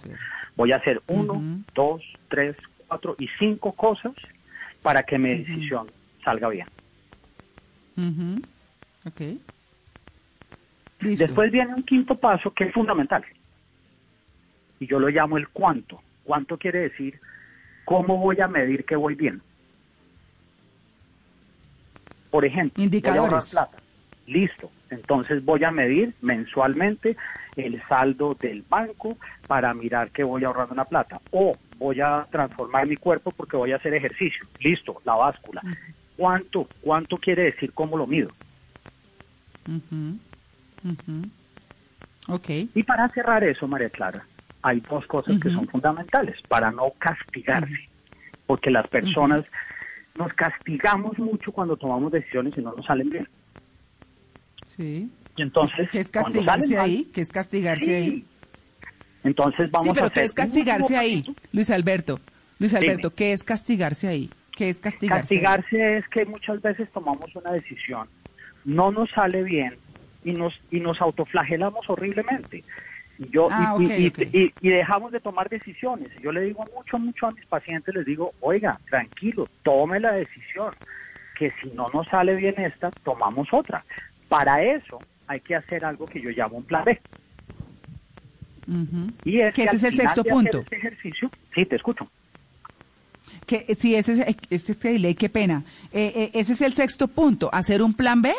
Voy 0.56 0.72
a 0.72 0.76
hacer 0.76 1.02
uno, 1.06 1.42
dos, 1.74 2.02
tres, 2.28 2.56
cuatro 2.86 3.16
y 3.18 3.28
cinco 3.38 3.72
cosas 3.72 4.12
para 4.82 5.02
que 5.02 5.18
mi 5.18 5.30
decisión 5.36 5.88
salga 6.24 6.48
bien. 6.48 6.66
Ujú. 7.96 8.42
Listo. 11.02 11.24
Después 11.26 11.50
viene 11.50 11.74
un 11.74 11.82
quinto 11.82 12.14
paso 12.16 12.52
que 12.52 12.64
es 12.64 12.72
fundamental. 12.72 13.24
Y 14.80 14.86
yo 14.86 14.98
lo 14.98 15.08
llamo 15.08 15.36
el 15.36 15.48
cuánto. 15.48 16.00
¿Cuánto 16.24 16.56
quiere 16.56 16.80
decir? 16.80 17.18
¿Cómo 17.84 18.16
voy 18.18 18.40
a 18.40 18.48
medir 18.48 18.84
que 18.84 18.96
voy 18.96 19.14
bien? 19.14 19.42
Por 22.30 22.44
ejemplo, 22.44 22.74
voy 22.76 22.84
a 22.84 22.84
ahorrar 22.84 22.84
Indicadores. 22.84 23.50
plata. 23.50 23.78
Listo. 24.26 24.70
Entonces 24.90 25.44
voy 25.44 25.64
a 25.64 25.70
medir 25.70 26.14
mensualmente 26.22 27.16
el 27.56 27.82
saldo 27.88 28.36
del 28.40 28.64
banco 28.68 29.16
para 29.46 29.74
mirar 29.74 30.10
que 30.10 30.24
voy 30.24 30.44
ahorrando 30.44 30.72
una 30.74 30.84
plata. 30.84 31.20
O 31.32 31.56
voy 31.78 32.00
a 32.00 32.26
transformar 32.30 32.86
mi 32.86 32.96
cuerpo 32.96 33.30
porque 33.32 33.56
voy 33.56 33.72
a 33.72 33.76
hacer 33.76 33.94
ejercicio. 33.94 34.46
Listo, 34.60 35.00
la 35.04 35.14
báscula. 35.14 35.62
¿Cuánto? 36.16 36.68
¿Cuánto 36.80 37.16
quiere 37.16 37.44
decir 37.44 37.72
cómo 37.72 37.96
lo 37.96 38.06
mido? 38.06 38.28
Ujú. 40.84 40.92
Ujú. 41.12 42.34
Ok. 42.34 42.48
Y 42.74 42.82
para 42.84 43.08
cerrar 43.10 43.42
eso, 43.44 43.66
María 43.66 43.90
Clara, 43.90 44.24
hay 44.62 44.80
dos 44.88 45.06
cosas 45.06 45.40
que 45.40 45.50
son 45.50 45.66
fundamentales 45.68 46.40
para 46.48 46.70
no 46.70 46.92
castigarse, 46.98 47.88
porque 48.46 48.70
las 48.70 48.86
personas 48.88 49.44
nos 50.16 50.32
castigamos 50.34 51.18
mucho 51.18 51.50
cuando 51.52 51.76
tomamos 51.76 52.12
decisiones 52.12 52.56
y 52.56 52.60
no 52.62 52.72
nos 52.74 52.86
salen 52.86 53.10
bien. 53.10 53.28
Sí. 54.64 55.10
Y 55.36 55.42
entonces, 55.42 55.88
¿Qué 55.90 55.98
es 55.98 56.10
castigarse 56.10 56.66
salen 56.68 56.76
mal, 56.76 56.84
ahí? 56.90 57.10
¿Qué 57.12 57.20
es 57.22 57.30
castigarse 57.30 57.84
sí. 57.84 57.92
ahí? 57.92 58.24
Entonces 59.24 59.70
vamos 59.70 59.86
Sí, 59.86 59.90
a 59.90 59.94
pero 59.94 60.06
hacer 60.06 60.14
¿qué 60.20 60.26
es 60.26 60.34
castigarse 60.34 60.96
ahí? 60.96 61.24
Luis 61.52 61.70
Alberto. 61.70 62.20
Luis 62.58 62.72
Dime. 62.72 62.86
Alberto, 62.86 63.14
¿qué 63.14 63.32
es 63.32 63.42
castigarse 63.42 64.06
ahí? 64.08 64.30
¿Qué 64.56 64.68
es 64.68 64.78
castigarse? 64.80 65.34
ahí? 65.34 65.40
Castigarse 65.42 65.96
es 65.98 66.08
que 66.08 66.24
muchas 66.24 66.60
veces 66.62 66.88
tomamos 66.92 67.34
una 67.34 67.52
decisión, 67.52 68.08
no 68.64 68.90
nos 68.92 69.10
sale 69.10 69.42
bien 69.42 69.76
y 70.24 70.32
nos 70.32 70.60
y 70.70 70.80
nos 70.80 71.00
autoflagelamos 71.00 71.88
horriblemente. 71.88 72.64
Y 73.18 73.28
yo 73.30 73.48
Ah, 73.50 73.76
y, 73.78 73.84
ok, 73.84 74.18
y- 74.32 74.52
y- 74.62 74.68
dejamos 74.70 75.12
de 75.12 75.20
tomar 75.20 75.48
decisiones. 75.48 76.08
Yo 76.22 76.32
le 76.32 76.40
digo 76.42 76.64
mucho 76.74 76.98
mucho 76.98 77.26
a 77.26 77.30
mis 77.30 77.44
pacientes 77.46 77.94
les 77.94 78.06
digo, 78.06 78.32
"Oiga, 78.40 78.78
tranquilo, 78.88 79.48
tome 79.62 80.00
la 80.00 80.12
decisión 80.12 80.70
que 81.38 81.50
si 81.62 81.68
no 81.70 81.88
nos 81.92 82.06
sale 82.08 82.34
bien 82.34 82.54
esta, 82.58 82.90
tomamos 83.04 83.48
otra." 83.52 83.84
Para 84.28 84.62
eso 84.62 84.98
hay 85.26 85.40
que 85.40 85.54
hacer 85.54 85.84
algo 85.84 86.06
que 86.06 86.20
yo 86.20 86.30
llamo 86.30 86.56
un 86.58 86.64
plan 86.64 86.84
B. 86.84 87.00
Y 89.24 89.40
es 89.40 89.54
Que 89.54 89.64
ese 89.64 89.76
es 89.76 89.84
el 89.84 89.94
sexto 89.94 90.24
punto. 90.24 90.60
este 90.60 90.76
ejercicio, 90.76 91.30
sí, 91.54 91.66
te 91.66 91.76
escucho. 91.76 92.08
Que, 93.46 93.74
sí, 93.74 93.94
ese 93.94 94.12
es, 94.12 94.36
este 94.50 95.14
qué 95.14 95.28
pena. 95.28 95.64
Eh, 95.92 96.12
eh, 96.14 96.30
ese 96.34 96.52
es 96.52 96.60
el 96.62 96.72
sexto 96.74 97.08
punto, 97.08 97.50
hacer 97.52 97.82
un 97.82 97.94
plan 97.94 98.22
B. 98.22 98.32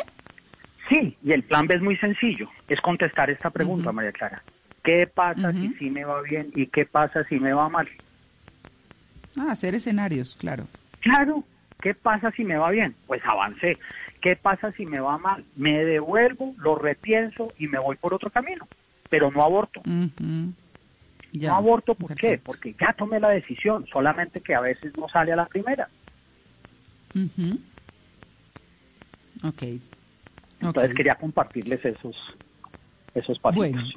Sí, 0.88 1.16
y 1.22 1.32
el 1.32 1.44
plan 1.44 1.66
B 1.66 1.74
es 1.76 1.82
muy 1.82 1.96
sencillo, 1.96 2.50
es 2.68 2.80
contestar 2.80 3.30
esta 3.30 3.50
pregunta, 3.50 3.90
María 3.92 4.12
Clara. 4.12 4.42
¿Qué 4.82 5.06
pasa 5.06 5.52
si 5.52 5.74
sí 5.78 5.90
me 5.90 6.04
va 6.04 6.20
bien 6.20 6.50
y 6.54 6.66
qué 6.66 6.84
pasa 6.84 7.24
si 7.24 7.40
me 7.40 7.54
va 7.54 7.70
mal? 7.70 7.88
Ah, 9.36 9.50
hacer 9.50 9.74
escenarios, 9.74 10.36
claro. 10.36 10.68
Claro, 11.00 11.42
¿qué 11.80 11.94
pasa 11.94 12.30
si 12.32 12.44
me 12.44 12.56
va 12.56 12.70
bien? 12.70 12.94
Pues 13.06 13.22
avancé. 13.24 13.78
¿Qué 14.20 14.36
pasa 14.36 14.72
si 14.72 14.84
me 14.84 15.00
va 15.00 15.16
mal? 15.18 15.44
Me 15.56 15.84
devuelvo, 15.84 16.54
lo 16.58 16.76
repienso 16.76 17.54
y 17.58 17.66
me 17.66 17.78
voy 17.78 17.96
por 17.96 18.12
otro 18.12 18.30
camino, 18.30 18.68
pero 19.08 19.30
no 19.30 19.42
aborto. 19.42 19.82
Ya, 21.32 21.48
no 21.48 21.56
aborto, 21.56 21.94
¿por 21.94 22.14
qué? 22.14 22.38
Porque 22.44 22.74
ya 22.78 22.92
tomé 22.92 23.20
la 23.20 23.30
decisión, 23.30 23.86
solamente 23.86 24.40
que 24.40 24.54
a 24.54 24.60
veces 24.60 24.96
no 24.96 25.08
sale 25.08 25.32
a 25.32 25.36
la 25.36 25.46
primera. 25.46 25.88
Ujú. 27.14 27.58
Entonces 30.68 30.94
quería 30.94 31.14
compartirles 31.14 31.84
esos 31.84 32.16
esos 33.14 33.38
pasitos. 33.38 33.70
Bueno. 33.70 33.88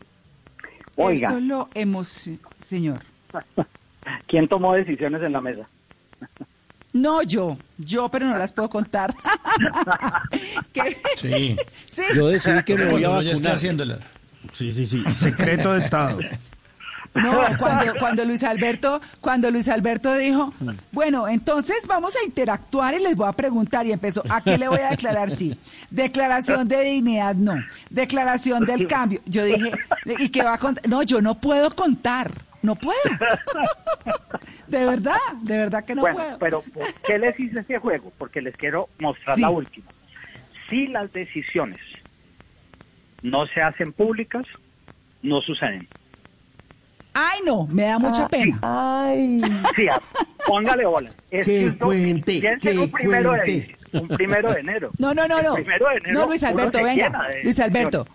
Oiga, 0.96 1.28
Esto 1.30 1.40
lo 1.42 1.70
hemos... 1.74 2.30
Señor. 2.64 3.00
¿quién 4.28 4.48
tomó 4.48 4.74
decisiones 4.74 5.22
en 5.22 5.34
la 5.34 5.42
mesa? 5.42 5.68
No 6.94 7.22
yo, 7.22 7.58
yo, 7.78 8.10
pero 8.10 8.26
no 8.26 8.38
las 8.38 8.54
puedo 8.54 8.70
contar. 8.70 9.14
¿Qué? 10.74 10.98
Sí. 11.20 11.58
Sí. 11.88 12.02
Yo 12.16 12.28
decidí 12.28 12.64
que 12.64 12.76
me 12.76 12.86
voy 12.86 13.04
a 13.04 13.08
Cuando 13.08 13.24
ya 13.24 13.32
está 13.32 13.50
vacunar. 13.50 13.56
haciéndola. 13.56 14.00
Sí, 14.54 14.72
sí, 14.72 14.88
sí. 14.88 15.04
Secreto 15.14 15.74
de 15.74 15.80
Estado. 15.80 16.20
No, 17.24 17.40
cuando, 17.58 17.94
cuando 18.00 18.26
Luis 18.26 18.44
Alberto, 18.44 19.02
cuando 19.22 19.50
Luis 19.52 19.68
Alberto 19.70 20.16
dijo, 20.16 20.54
bueno, 20.92 21.28
entonces 21.28 21.78
vamos 21.88 22.16
a 22.16 22.26
interactuar 22.26 22.94
y 22.96 23.00
les 23.00 23.16
voy 23.16 23.28
a 23.28 23.34
preguntar 23.34 23.86
y 23.86 23.92
empezó, 23.92 24.24
¿a 24.30 24.42
qué 24.42 24.58
le 24.58 24.68
voy 24.68 24.80
a 24.80 24.90
declarar 24.92 25.30
sí? 25.32 25.58
Declaración 25.90 26.68
de 26.68 26.82
dignidad, 26.84 27.36
no. 27.36 27.56
Declaración 27.90 28.66
del 28.66 28.88
cambio. 28.88 29.20
Yo 29.26 29.44
dije, 29.46 29.72
¿y 30.20 30.30
qué 30.30 30.44
va 30.44 30.54
a 30.56 30.58
contar? 30.58 30.88
No, 30.88 31.04
yo 31.04 31.22
no 31.22 31.36
puedo 31.36 31.70
contar, 31.72 32.32
no 32.62 32.76
puedo. 32.76 32.98
De 34.68 34.86
verdad, 34.86 35.16
de 35.44 35.58
verdad 35.58 35.86
que 35.86 35.96
no 35.96 36.02
bueno, 36.02 36.18
puedo. 36.18 36.38
pero 36.40 36.62
¿por 36.62 36.94
qué 37.06 37.18
les 37.18 37.40
hice 37.40 37.62
este 37.62 37.78
juego? 37.80 38.12
Porque 38.18 38.42
les 38.42 38.56
quiero 38.58 38.90
mostrar 39.00 39.36
Sí. 39.38 39.42
la 39.42 39.50
última. 39.50 39.88
Si 40.70 40.88
las 40.88 41.12
decisiones 41.14 41.80
no 43.22 43.48
se 43.48 43.62
hacen 43.62 43.94
públicas, 43.94 44.46
no 45.24 45.40
suceden. 45.42 45.88
Ay, 47.20 47.40
no, 47.46 47.66
me 47.68 47.84
da 47.84 47.98
mucha 47.98 48.28
pena. 48.28 48.60
Sí, 49.76 49.88
a- 49.88 50.00
póngale 50.46 50.86
bola. 50.86 51.10
Es 51.32 51.46
Que 51.48 51.74
cuente, 51.80 52.40
que 52.62 52.78
un 52.78 52.92
primero 52.92 53.32
de, 53.32 53.38
cuente. 53.40 53.78
un 53.94 54.08
primero 54.10 54.54
de 54.54 54.60
enero. 54.60 54.92
No, 55.00 55.14
no, 55.16 55.28
no, 55.28 55.42
no. 55.42 55.56
primero 55.56 55.88
de 55.90 55.96
enero 55.98 56.14
No, 56.20 56.26
Luis 56.28 56.44
Alberto, 56.44 56.84
venga. 56.84 57.10
de 57.30 57.44
Luis 57.44 57.60
Alberto. 57.60 58.06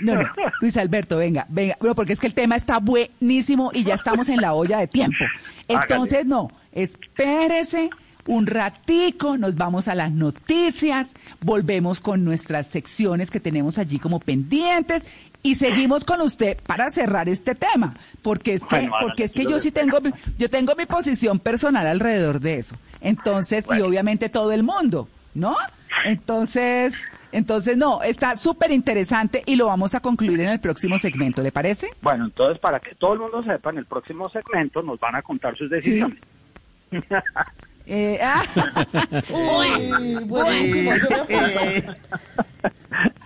No, 0.00 0.14
no, 0.14 0.28
Luis 0.60 0.76
Alberto, 0.76 1.18
venga, 1.18 1.46
venga. 1.48 1.76
No, 1.80 1.94
porque 1.96 2.12
es 2.12 2.20
que 2.20 2.26
el 2.28 2.34
tema 2.34 2.54
está 2.56 2.78
buenísimo 2.78 3.70
y 3.74 3.82
ya 3.84 3.94
estamos 3.94 4.28
en 4.28 4.40
la 4.40 4.54
olla 4.54 4.78
de 4.78 4.86
tiempo. 4.88 5.24
Entonces, 5.68 6.24
no, 6.26 6.48
espérese 6.72 7.90
un 8.26 8.46
ratico, 8.46 9.36
nos 9.38 9.54
vamos 9.56 9.88
a 9.88 9.94
las 9.94 10.10
noticias, 10.12 11.08
volvemos 11.42 12.00
con 12.00 12.24
nuestras 12.24 12.66
secciones 12.66 13.30
que 13.30 13.40
tenemos 13.40 13.78
allí 13.78 13.98
como 13.98 14.18
pendientes 14.20 15.02
y 15.42 15.56
seguimos 15.56 16.04
con 16.04 16.22
usted 16.22 16.56
para 16.66 16.90
cerrar 16.90 17.28
este 17.28 17.54
tema, 17.54 17.92
porque 18.22 18.54
es 18.54 18.62
que, 18.62 18.76
Bueno, 18.76 18.96
Ana, 18.96 19.06
porque 19.06 19.24
es 19.24 19.32
que 19.32 19.44
yo 19.44 19.58
sí 19.58 19.70
tengo, 19.70 20.00
mi- 20.00 20.10
yo 20.38 20.48
tengo 20.48 20.74
mi 20.74 20.86
posición 20.86 21.38
personal 21.38 21.86
alrededor 21.86 22.40
de 22.40 22.54
eso. 22.58 22.76
Entonces, 23.02 23.66
y 23.76 23.80
obviamente 23.82 24.30
todo 24.30 24.52
el 24.52 24.62
mundo, 24.62 25.06
¿no? 25.34 25.54
Entonces, 26.06 26.94
entonces 27.30 27.76
no, 27.76 28.02
está 28.02 28.36
súper 28.38 28.70
interesante 28.70 29.42
y 29.44 29.56
lo 29.56 29.66
vamos 29.66 29.94
a 29.94 30.00
concluir 30.00 30.40
en 30.40 30.48
el 30.48 30.60
próximo 30.60 30.98
segmento, 30.98 31.42
¿le 31.42 31.52
parece? 31.52 31.88
Bueno, 32.00 32.24
entonces 32.24 32.58
para 32.58 32.80
que 32.80 32.94
todo 32.94 33.12
el 33.14 33.20
mundo 33.20 33.42
sepa, 33.42 33.68
en 33.70 33.78
el 33.78 33.84
próximo 33.84 34.28
segmento 34.30 34.82
nos 34.82 34.98
van 34.98 35.14
a 35.16 35.22
contar 35.22 35.54
sus 35.56 35.68
decisiones. 35.68 36.18
Eh, 37.86 38.18
ah, 38.22 38.42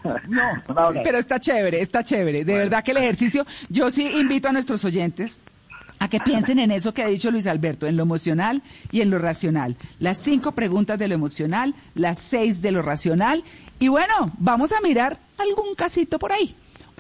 pero 1.05 1.19
está 1.19 1.39
chévere, 1.39 1.81
está 1.81 2.03
chévere. 2.03 2.45
De 2.45 2.55
verdad 2.55 2.83
que 2.83 2.91
el 2.91 2.97
ejercicio, 2.97 3.47
yo 3.69 3.91
sí 3.91 4.09
invito 4.19 4.49
a 4.49 4.53
nuestros 4.53 4.85
oyentes 4.85 5.39
a 6.01 6.09
que 6.09 6.21
piensen 6.21 6.59
en 6.59 6.71
eso 6.71 6.95
que 6.95 7.03
ha 7.03 7.09
dicho 7.09 7.31
Luis 7.31 7.47
Alberto, 7.47 7.87
en 7.87 7.97
lo 7.97 8.03
emocional 8.03 8.63
y 8.91 9.01
en 9.01 9.11
lo 9.11 9.19
racional. 9.19 9.77
Las 9.99 10.19
cinco 10.19 10.53
preguntas 10.53 10.99
de 10.99 11.09
lo 11.09 11.15
emocional, 11.15 11.75
las 11.95 12.19
seis 12.19 12.63
de 12.63 12.73
lo 12.73 12.83
racional. 12.83 13.45
Y 13.79 13.89
bueno, 13.89 14.33
vamos 14.39 14.73
a 14.73 14.81
mirar 14.81 15.19
algún 15.39 15.75
casito 15.75 16.19
por 16.19 16.33
ahí. 16.33 16.55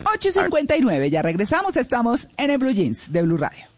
8.59, 0.05 1.11
ya 1.11 1.23
regresamos, 1.23 1.77
estamos 1.77 2.29
en 2.37 2.51
el 2.51 2.59
Blue 2.59 2.71
Jeans 2.71 3.13
de 3.13 3.23
Blue 3.23 3.37
Radio. 3.37 3.78